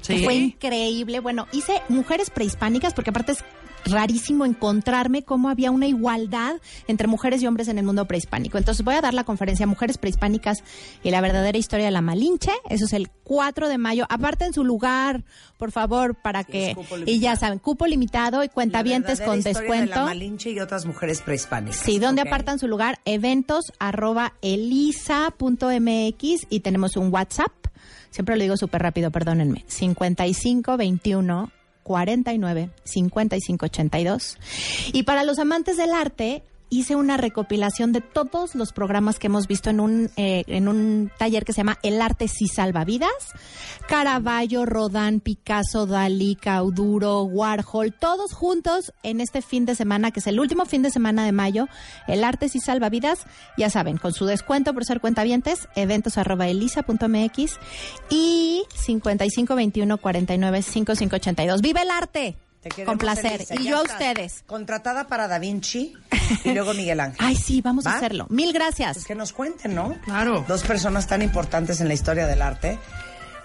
Sí. 0.01 0.23
Fue 0.23 0.35
increíble. 0.35 1.19
Bueno, 1.19 1.47
hice 1.51 1.81
mujeres 1.89 2.29
prehispánicas 2.29 2.93
porque 2.93 3.09
aparte 3.09 3.33
es 3.33 3.43
rarísimo 3.85 4.45
encontrarme 4.45 5.23
cómo 5.23 5.49
había 5.49 5.71
una 5.71 5.87
igualdad 5.87 6.55
entre 6.87 7.07
mujeres 7.07 7.41
y 7.41 7.47
hombres 7.47 7.67
en 7.69 7.77
el 7.77 7.85
mundo 7.85 8.05
prehispánico. 8.05 8.57
Entonces 8.57 8.83
voy 8.83 8.95
a 8.95 9.01
dar 9.01 9.13
la 9.13 9.23
conferencia 9.23 9.65
Mujeres 9.67 9.97
prehispánicas 9.97 10.63
y 11.03 11.11
la 11.11 11.21
verdadera 11.21 11.57
historia 11.57 11.85
de 11.85 11.91
la 11.91 12.01
Malinche. 12.01 12.51
Eso 12.69 12.85
es 12.85 12.93
el 12.93 13.09
4 13.23 13.69
de 13.69 13.77
mayo. 13.77 14.05
Aparten 14.09 14.53
su 14.53 14.63
lugar, 14.63 15.23
por 15.57 15.71
favor, 15.71 16.15
para 16.15 16.43
que... 16.43 16.75
Y 17.05 17.19
ya 17.19 17.35
saben, 17.35 17.59
cupo 17.59 17.87
limitado 17.87 18.43
y 18.43 18.49
cuentavientes 18.49 19.19
La 19.19 19.25
con 19.25 19.41
de 19.41 19.53
descuento. 19.53 19.95
la 19.95 20.05
Malinche 20.05 20.51
y 20.51 20.59
otras 20.59 20.85
mujeres 20.85 21.21
prehispánicas. 21.21 21.79
Sí, 21.79 21.99
donde 21.99 22.23
¿ok? 22.23 22.27
apartan 22.27 22.59
su 22.59 22.67
lugar, 22.67 22.99
eventos 23.05 23.71
arroba 23.79 24.33
elisa.mx 24.41 25.27
y 26.49 26.59
tenemos 26.61 26.97
un 26.97 27.13
WhatsApp, 27.13 27.51
siempre 28.09 28.35
lo 28.35 28.43
digo 28.43 28.57
súper 28.57 28.81
rápido, 28.81 29.11
perdónenme, 29.11 29.65
55 29.67 30.77
21 30.77 31.51
49 31.83 32.69
55 32.83 33.65
82. 33.65 34.37
Y 34.93 35.03
para 35.03 35.23
los 35.23 35.39
amantes 35.39 35.77
del 35.77 35.91
arte, 35.91 36.43
hice 36.69 36.95
una 36.95 37.17
recopilación 37.17 37.91
de 37.91 38.01
todos 38.01 38.55
los 38.55 38.73
programas 38.73 39.19
que 39.19 39.27
hemos 39.27 39.47
visto 39.47 39.69
en 39.69 39.79
un, 39.79 40.11
eh, 40.17 40.43
en 40.47 40.67
un 40.67 41.11
taller 41.17 41.45
que 41.45 41.53
se 41.53 41.57
llama 41.57 41.77
El 41.83 42.01
arte 42.01 42.27
sí 42.27 42.47
salva 42.47 42.85
vidas. 42.85 43.09
Caravaggio, 43.87 44.65
Rodin, 44.65 45.19
Picasso, 45.19 45.85
Dalí, 45.85 46.35
Cauduro, 46.35 47.23
Warhol, 47.23 47.93
todos 47.93 48.33
juntos 48.33 48.93
en 49.03 49.21
este 49.21 49.41
fin 49.41 49.65
de 49.65 49.75
semana, 49.75 50.11
que 50.11 50.19
es 50.19 50.27
el 50.27 50.39
último 50.39 50.65
fin 50.65 50.81
de 50.81 50.91
semana 50.91 51.25
de 51.25 51.31
mayo. 51.31 51.67
El 52.07 52.23
arte 52.23 52.49
sí 52.49 52.59
salva 52.59 52.89
vidas, 52.89 53.25
ya 53.57 53.69
saben, 53.69 53.97
con 53.97 54.13
su 54.13 54.25
descuento 54.25 54.73
por 54.73 54.85
ser 54.85 55.01
cuentavientes, 55.01 55.67
eventos 55.75 56.17
arroba 56.17 56.47
elisa.mx 56.47 57.57
y 58.09 58.63
55 58.75 59.55
21 59.55 59.97
49 59.97 60.61
55 60.61 61.15
82. 61.15 61.61
¡Viva 61.61 61.81
el 61.81 61.91
arte! 61.91 62.48
Te 62.61 62.83
Con 62.83 62.97
placer. 62.97 63.45
Y 63.51 63.63
Ya 63.63 63.69
yo 63.71 63.77
a 63.77 63.83
ustedes. 63.83 64.43
Contratada 64.45 65.07
para 65.07 65.27
Da 65.27 65.39
Vinci 65.39 65.93
y 66.43 66.53
luego 66.53 66.73
Miguel 66.73 66.99
Ángel. 66.99 67.25
Ay, 67.25 67.35
sí, 67.35 67.61
vamos 67.61 67.85
¿Va? 67.85 67.93
a 67.93 67.97
hacerlo. 67.97 68.27
Mil 68.29 68.51
gracias. 68.51 68.97
Pues 68.97 69.05
que 69.05 69.15
nos 69.15 69.31
cuenten, 69.31 69.75
¿no? 69.75 69.95
Claro. 70.03 70.43
Dos 70.47 70.63
personas 70.63 71.07
tan 71.07 71.21
importantes 71.21 71.79
en 71.79 71.87
la 71.87 71.93
historia 71.93 72.27
del 72.27 72.41
arte. 72.41 72.77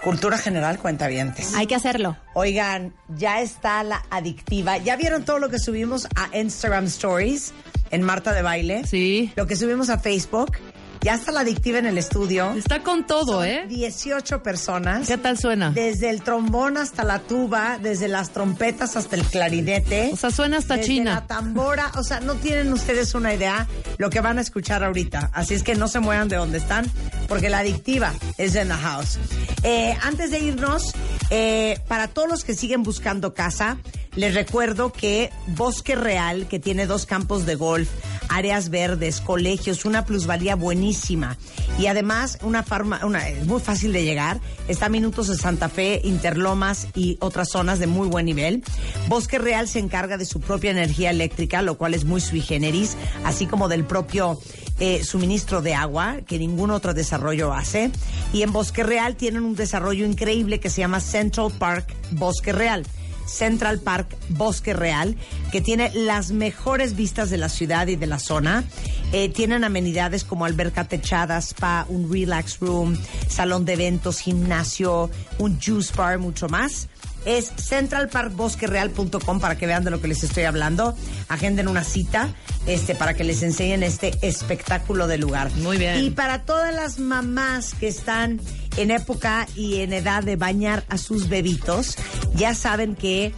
Cultura 0.03 0.37
general, 0.37 0.79
cuentavientes. 0.79 1.55
Hay 1.55 1.67
que 1.67 1.75
hacerlo. 1.75 2.17
Oigan, 2.35 2.93
ya 3.17 3.41
está 3.41 3.83
la 3.85 4.03
adictiva. 4.11 4.77
¿Ya 4.79 4.97
vieron 4.97 5.25
todo 5.25 5.39
lo 5.39 5.49
que 5.49 5.59
subimos 5.59 6.07
a 6.17 6.37
Instagram 6.37 6.87
Stories 6.87 7.55
en 7.91 8.03
Marta 8.03 8.33
de 8.33 8.43
Baile? 8.43 8.85
Sí. 8.85 9.33
Lo 9.37 9.47
que 9.47 9.57
subimos 9.57 9.89
a 9.89 9.99
Facebook. 9.99 10.59
Ya 11.05 11.17
está 11.17 11.33
la 11.33 11.41
adictiva 11.41 11.79
en 11.79 11.85
el 11.85 11.99
estudio. 11.99 12.55
Está 12.55 12.83
con 12.83 13.07
todo, 13.07 13.45
¿eh? 13.45 13.67
18 13.69 14.43
personas. 14.43 15.07
¿Qué 15.07 15.19
tal 15.19 15.37
suena? 15.37 15.71
Desde 15.71 16.09
el 16.09 16.23
trombón 16.23 16.79
hasta 16.79 17.05
la 17.05 17.19
tuba, 17.19 17.79
desde 17.79 18.09
las 18.09 18.31
trompetas 18.31 18.97
hasta 18.97 19.15
el 19.17 19.23
clarinete. 19.25 20.09
O 20.15 20.17
sea, 20.17 20.31
suena 20.31 20.57
hasta 20.57 20.77
desde 20.79 20.89
China. 20.89 21.15
la 21.17 21.27
tambora, 21.27 21.93
o 21.97 22.03
sea, 22.03 22.21
no 22.21 22.37
tienen 22.37 22.73
ustedes 22.73 23.15
una 23.15 23.35
idea 23.35 23.69
lo 23.99 24.09
que 24.09 24.23
van 24.23 24.39
a 24.39 24.41
escuchar 24.41 24.83
ahorita. 24.83 25.29
Así 25.35 25.53
es 25.53 25.63
que 25.63 25.75
no 25.75 25.89
se 25.89 26.01
muevan 26.01 26.29
de 26.29 26.37
donde 26.37 26.57
están, 26.57 26.87
porque 27.29 27.51
la 27.51 27.59
adictiva 27.59 28.11
es 28.39 28.55
en 28.55 28.69
the 28.69 28.75
house. 28.75 29.19
Eh, 29.63 29.95
antes 30.01 30.31
de 30.31 30.39
irnos, 30.39 30.95
eh, 31.29 31.81
para 31.87 32.09
todos 32.09 32.31
los 32.31 32.45
que 32.45 32.55
siguen 32.55 32.83
buscando 32.83 33.35
casa, 33.35 33.77
les 34.17 34.35
recuerdo 34.35 34.93
que 34.93 35.31
Bosque 35.49 35.97
Real, 35.97 36.47
que 36.47 36.59
tiene 36.59 36.87
dos 36.87 37.07
campos 37.07 37.47
de 37.47 37.55
golf, 37.57 37.89
áreas 38.29 38.71
verdes, 38.71 39.21
colegios, 39.21 39.85
una 39.85 40.05
plusvalía 40.05 40.57
buenísima 40.57 41.37
y 41.79 41.87
además 41.87 42.39
una 42.43 42.63
farma, 42.63 43.01
es 43.29 43.47
muy 43.47 43.61
fácil 43.61 43.93
de 43.93 44.05
llegar, 44.05 44.41
está 44.69 44.87
a 44.87 44.89
minutos 44.89 45.29
de 45.29 45.37
Santa 45.37 45.69
Fe, 45.69 46.01
Interlomas 46.05 46.89
y 46.95 47.17
otras 47.21 47.51
zonas 47.51 47.79
de 47.79 47.87
muy 47.87 48.09
buen 48.09 48.27
nivel. 48.27 48.63
Bosque 49.09 49.39
Real 49.39 49.69
se 49.69 49.79
encarga 49.79 50.17
de 50.17 50.25
su 50.25 50.41
propia 50.41 50.71
energía 50.71 51.11
eléctrica, 51.11 51.63
lo 51.63 51.77
cual 51.77 51.95
es 51.95 52.05
muy 52.05 52.21
sui 52.21 52.41
generis, 52.41 52.97
así 53.25 53.47
como 53.47 53.69
del 53.69 53.85
propio 53.85 54.39
eh, 54.81 55.05
suministro 55.05 55.63
de 55.63 55.75
agua 55.75 56.17
que 56.27 56.39
ningún 56.39 56.71
otro 56.71 56.95
desarrollo 56.95 57.53
hace. 57.53 57.91
Y 58.33 58.43
en 58.43 58.53
Bosque 58.53 58.83
Real 58.83 59.17
tienen 59.17 59.43
un 59.43 59.55
desarrollo 59.55 60.05
increíble 60.07 60.61
que 60.61 60.71
se 60.71 60.81
llama 60.81 61.01
Central 61.01 61.53
Park 61.59 61.95
Bosque 62.13 62.53
Real. 62.53 62.85
Central 63.27 63.81
Park 63.81 64.17
Bosque 64.31 64.75
Real, 64.75 65.17
que 65.53 65.61
tiene 65.61 65.91
las 65.95 66.31
mejores 66.31 66.97
vistas 66.97 67.31
de 67.31 67.39
la 67.39 67.49
ciudad 67.49 67.87
y 67.87 67.97
de 67.97 68.07
la 68.07 68.19
zona. 68.19 68.65
Eh, 69.13 69.29
tienen 69.29 69.65
amenidades 69.65 70.25
como 70.25 70.45
alberca 70.45 70.85
techada, 70.85 71.39
spa, 71.39 71.87
un 71.89 72.13
relax 72.13 72.59
room, 72.61 72.99
salón 73.29 73.65
de 73.65 73.75
eventos, 73.75 74.21
gimnasio, 74.21 75.11
un 75.39 75.61
juice 75.61 75.93
bar, 75.95 76.19
mucho 76.19 76.49
más. 76.49 76.89
Es 77.25 77.53
centralparkbosquereal.com 77.57 79.41
para 79.41 79.57
que 79.57 79.67
vean 79.67 79.83
de 79.83 79.91
lo 79.91 80.01
que 80.01 80.09
les 80.09 80.23
estoy 80.25 80.45
hablando. 80.45 80.95
Agenden 81.29 81.69
una 81.69 81.83
cita 81.83 82.29
este, 82.67 82.95
para 82.95 83.15
que 83.15 83.25
les 83.25 83.43
enseñen 83.43 83.83
este 83.83 84.19
espectáculo 84.23 85.07
de 85.07 85.19
lugar. 85.19 85.51
Muy 85.57 85.79
bien. 85.79 86.05
Y 86.05 86.11
para 86.11 86.43
todas 86.43 86.75
las 86.75 86.99
mamás 86.99 87.75
que 87.75 87.89
están 87.89 88.41
en 88.77 88.91
época 88.91 89.47
y 89.55 89.81
en 89.81 89.93
edad 89.93 90.23
de 90.23 90.37
bañar 90.37 90.85
a 90.89 90.99
sus 90.99 91.29
bebitos, 91.29 91.97
ya 92.35 92.55
saben 92.55 92.95
que 92.95 93.33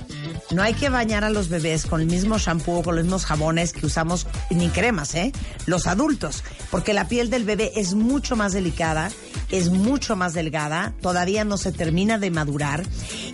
no 0.51 0.63
hay 0.63 0.75
que 0.75 0.89
bañar 0.89 1.25
a 1.25 1.31
los 1.31 1.49
bebés 1.49 1.87
con 1.87 2.01
el 2.01 2.07
mismo 2.07 2.39
shampoo, 2.39 2.83
con 2.83 2.97
los 2.97 3.05
mismos 3.05 3.25
jabones 3.25 3.73
que 3.73 3.87
usamos, 3.87 4.27
ni 4.51 4.69
cremas, 4.69 5.15
¿eh? 5.15 5.33
Los 5.67 5.87
adultos, 5.87 6.45
porque 6.71 6.93
la 6.93 7.09
piel 7.09 7.31
del 7.31 7.45
bebé 7.45 7.73
es 7.77 7.95
mucho 7.95 8.37
más 8.37 8.53
delicada, 8.53 9.11
es 9.51 9.71
mucho 9.71 10.17
más 10.17 10.35
delgada, 10.35 10.95
todavía 11.01 11.45
no 11.45 11.57
se 11.57 11.73
termina 11.73 12.19
de 12.19 12.31
madurar 12.31 12.85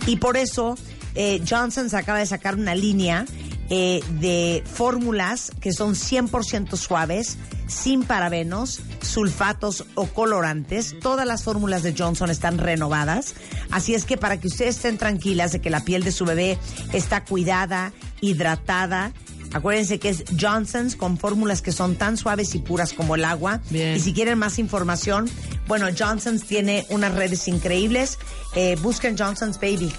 y 0.05 0.17
por 0.17 0.37
eso 0.37 0.77
eh, 1.15 1.41
Johnson 1.47 1.89
se 1.89 1.97
acaba 1.97 2.19
de 2.19 2.25
sacar 2.25 2.55
una 2.55 2.75
línea 2.75 3.25
eh, 3.69 4.01
de 4.19 4.63
fórmulas 4.65 5.51
que 5.61 5.71
son 5.71 5.95
100% 5.95 6.75
suaves, 6.75 7.37
sin 7.73 8.03
parabenos, 8.03 8.81
sulfatos 9.01 9.85
o 9.95 10.07
colorantes. 10.07 10.95
Todas 10.99 11.27
las 11.27 11.43
fórmulas 11.43 11.83
de 11.83 11.93
Johnson 11.97 12.29
están 12.29 12.57
renovadas. 12.57 13.35
Así 13.71 13.95
es 13.95 14.05
que 14.05 14.17
para 14.17 14.39
que 14.39 14.47
ustedes 14.47 14.77
estén 14.77 14.97
tranquilas 14.97 15.51
de 15.51 15.61
que 15.61 15.69
la 15.69 15.83
piel 15.83 16.03
de 16.03 16.11
su 16.11 16.25
bebé 16.25 16.57
está 16.93 17.25
cuidada, 17.25 17.91
hidratada. 18.21 19.11
Acuérdense 19.53 19.99
que 19.99 20.09
es 20.09 20.23
Johnson's 20.39 20.95
con 20.95 21.17
fórmulas 21.17 21.61
que 21.61 21.71
son 21.71 21.95
tan 21.95 22.17
suaves 22.17 22.55
y 22.55 22.59
puras 22.59 22.93
como 22.93 23.15
el 23.15 23.23
agua. 23.23 23.61
Bien. 23.69 23.95
Y 23.95 23.99
si 23.99 24.13
quieren 24.13 24.39
más 24.39 24.57
información, 24.57 25.29
bueno, 25.67 25.87
Johnson's 25.97 26.45
tiene 26.45 26.85
unas 26.89 27.13
redes 27.13 27.47
increíbles. 27.47 28.17
Eh, 28.55 28.75
busquen 28.81 29.15
Johnson's 29.17 29.57
Baby, 29.57 29.93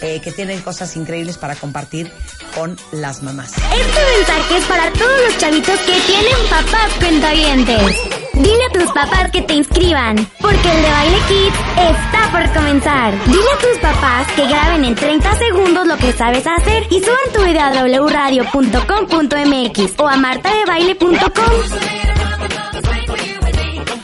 eh, 0.00 0.20
que 0.20 0.32
tienen 0.32 0.60
cosas 0.60 0.96
increíbles 0.96 1.38
para 1.38 1.54
compartir 1.56 2.10
con 2.54 2.76
las 2.92 3.22
mamás. 3.22 3.52
Este 3.52 4.00
mensaje 4.16 4.56
es 4.58 4.64
para 4.64 4.92
todos 4.92 5.20
los 5.26 5.38
chavitos 5.38 5.78
que 5.80 6.00
tienen 6.00 6.36
papás 6.50 6.92
cuentavientes. 6.98 7.96
Dile 8.34 8.64
a 8.68 8.72
tus 8.72 8.90
papás 8.92 9.30
que 9.30 9.42
te 9.42 9.54
inscriban, 9.54 10.16
porque 10.40 10.70
el 10.70 10.82
de 10.82 10.90
Baile 10.90 11.18
Kids 11.28 11.56
está 11.76 12.30
por 12.32 12.52
comenzar. 12.52 13.24
Dile 13.26 13.38
a 13.38 13.58
tus 13.58 13.78
papás 13.80 14.26
que 14.34 14.46
graben 14.46 14.84
en 14.84 14.94
30 14.94 15.36
segundos 15.36 15.86
lo 15.86 15.96
que 15.96 16.12
sabes 16.12 16.44
hacer 16.46 16.86
y 16.90 17.00
suban 17.00 17.32
tu 17.32 17.42
video 17.44 17.62
a 17.62 17.70
wradio.com.mx 18.04 19.94
o 19.98 20.08
a 20.08 20.16
martadebaile.com. 20.16 21.14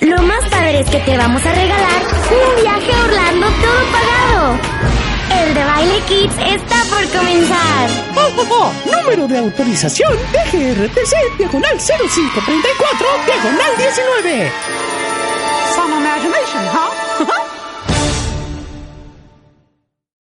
Lo 0.00 0.22
más 0.22 0.44
padre 0.48 0.80
es 0.80 0.90
que 0.90 0.98
te 1.00 1.16
vamos 1.16 1.44
a 1.44 1.52
regalar 1.52 2.02
un 2.30 2.62
viaje 2.62 2.92
a 2.92 3.04
Orlando 3.04 3.46
todo 3.46 3.80
pagado. 3.92 4.89
El 5.30 5.54
de 5.54 5.64
Baile 5.64 6.00
Kids 6.08 6.34
está 6.46 6.76
por 6.90 7.06
comenzar. 7.18 7.88
Oh, 8.16 8.30
oh, 8.36 8.46
oh. 8.50 8.72
Número 9.02 9.26
de 9.28 9.38
autorización 9.38 10.12
DGRTC, 10.32 11.36
diagonal 11.38 11.78
0534, 11.78 13.06
diagonal 13.26 13.76
19. 13.76 14.52
Some 15.74 15.96
imagination, 15.96 16.62
huh? 16.72 17.56